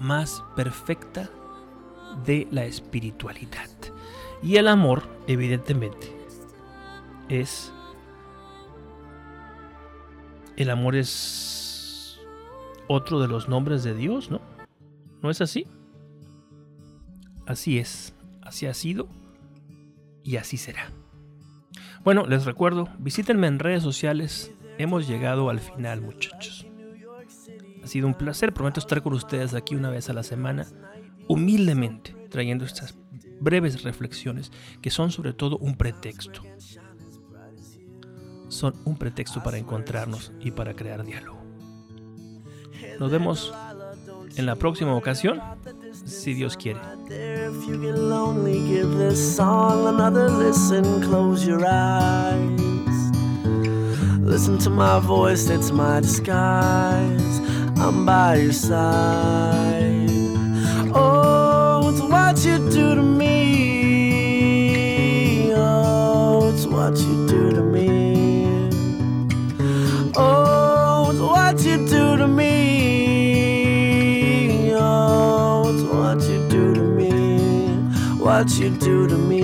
más 0.00 0.42
perfecta 0.56 1.28
de 2.24 2.48
la 2.50 2.64
espiritualidad. 2.64 3.68
Y 4.42 4.56
el 4.56 4.66
amor, 4.66 5.02
evidentemente, 5.26 6.10
es... 7.28 7.70
El 10.56 10.70
amor 10.70 10.96
es 10.96 12.18
otro 12.88 13.20
de 13.20 13.28
los 13.28 13.48
nombres 13.48 13.84
de 13.84 13.94
Dios, 13.94 14.30
¿no? 14.30 14.40
¿No 15.22 15.30
es 15.30 15.40
así? 15.40 15.66
Así 17.46 17.78
es, 17.78 18.14
así 18.40 18.66
ha 18.66 18.74
sido 18.74 19.08
y 20.22 20.36
así 20.36 20.56
será. 20.56 20.90
Bueno, 22.04 22.26
les 22.26 22.46
recuerdo, 22.46 22.88
visítenme 22.98 23.48
en 23.48 23.58
redes 23.58 23.82
sociales. 23.82 24.50
Hemos 24.78 25.08
llegado 25.08 25.50
al 25.50 25.60
final, 25.60 26.00
muchachos. 26.00 26.53
Ha 27.84 27.86
sido 27.86 28.06
un 28.06 28.14
placer, 28.14 28.54
prometo 28.54 28.80
estar 28.80 29.02
con 29.02 29.12
ustedes 29.12 29.52
aquí 29.52 29.74
una 29.74 29.90
vez 29.90 30.08
a 30.08 30.14
la 30.14 30.22
semana, 30.22 30.66
humildemente, 31.28 32.16
trayendo 32.30 32.64
estas 32.64 32.94
breves 33.40 33.82
reflexiones 33.82 34.50
que 34.80 34.90
son 34.90 35.10
sobre 35.10 35.34
todo 35.34 35.58
un 35.58 35.76
pretexto. 35.76 36.40
Son 38.48 38.74
un 38.86 38.96
pretexto 38.96 39.42
para 39.42 39.58
encontrarnos 39.58 40.32
y 40.40 40.50
para 40.50 40.74
crear 40.74 41.04
diálogo. 41.04 41.42
Nos 42.98 43.10
vemos 43.10 43.52
en 44.36 44.46
la 44.46 44.56
próxima 44.56 44.94
ocasión, 44.94 45.42
si 46.06 46.32
Dios 46.32 46.56
quiere. 46.56 46.80
Listen 54.26 54.56
to 54.58 54.70
my 54.70 54.98
voice, 55.00 55.50
it's 55.50 55.70
my 55.70 56.00
disguise. 56.00 57.53
I'm 57.86 58.06
by 58.06 58.36
your 58.36 58.52
side. 58.52 60.10
Oh, 60.94 61.90
it's 61.90 62.00
what 62.00 62.44
you 62.46 62.58
do 62.70 62.94
to 62.94 63.02
me 63.02 63.34
Oh, 65.52 66.50
it's 66.52 66.66
what 66.66 66.96
you 66.98 67.26
do 67.28 67.50
to 67.52 67.62
me. 67.62 68.70
Oh, 70.16 71.10
it's 71.10 71.20
what 71.20 71.60
you 71.64 71.86
do 71.86 72.16
to 72.16 72.26
me. 72.26 72.52
Oh, 74.74 75.70
it's 75.74 75.82
what 75.84 76.22
you 76.30 76.48
do 76.48 76.74
to 76.74 76.82
me. 76.82 77.12
what 78.18 78.48
you 78.58 78.70
do 78.70 79.06
to 79.08 79.18
me. 79.18 79.43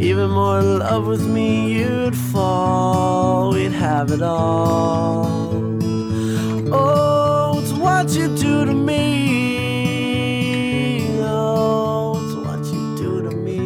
Even 0.00 0.30
more 0.30 0.60
in 0.60 0.78
love 0.78 1.08
with 1.08 1.26
me, 1.26 1.72
you'd 1.72 2.16
fall, 2.16 3.50
we'd 3.52 3.72
have 3.72 4.12
it 4.12 4.22
all. 4.22 5.26
Oh, 6.72 7.58
it's 7.60 7.72
what 7.72 8.08
you 8.10 8.28
do 8.36 8.64
to 8.64 8.72
me. 8.72 9.88
Oh, 11.20 12.14
it's 12.24 12.34
what 12.46 12.64
you 12.72 12.96
do 12.96 13.22
to 13.28 13.36
me. 13.36 13.58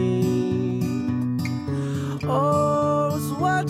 Oh, 2.24 3.12
it's 3.14 3.30
what 3.30 3.68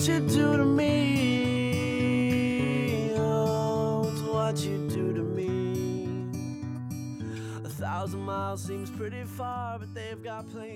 you 4.65 4.77
do 4.87 5.13
to 5.13 5.21
me. 5.21 6.29
Oh, 7.65 7.67
thousand 7.67 8.21
miles 8.21 8.63
seems 8.63 8.89
pretty 8.89 9.23
far, 9.25 9.79
but 9.79 9.93
they've 9.93 10.23
got 10.23 10.49
trains. 10.53 10.72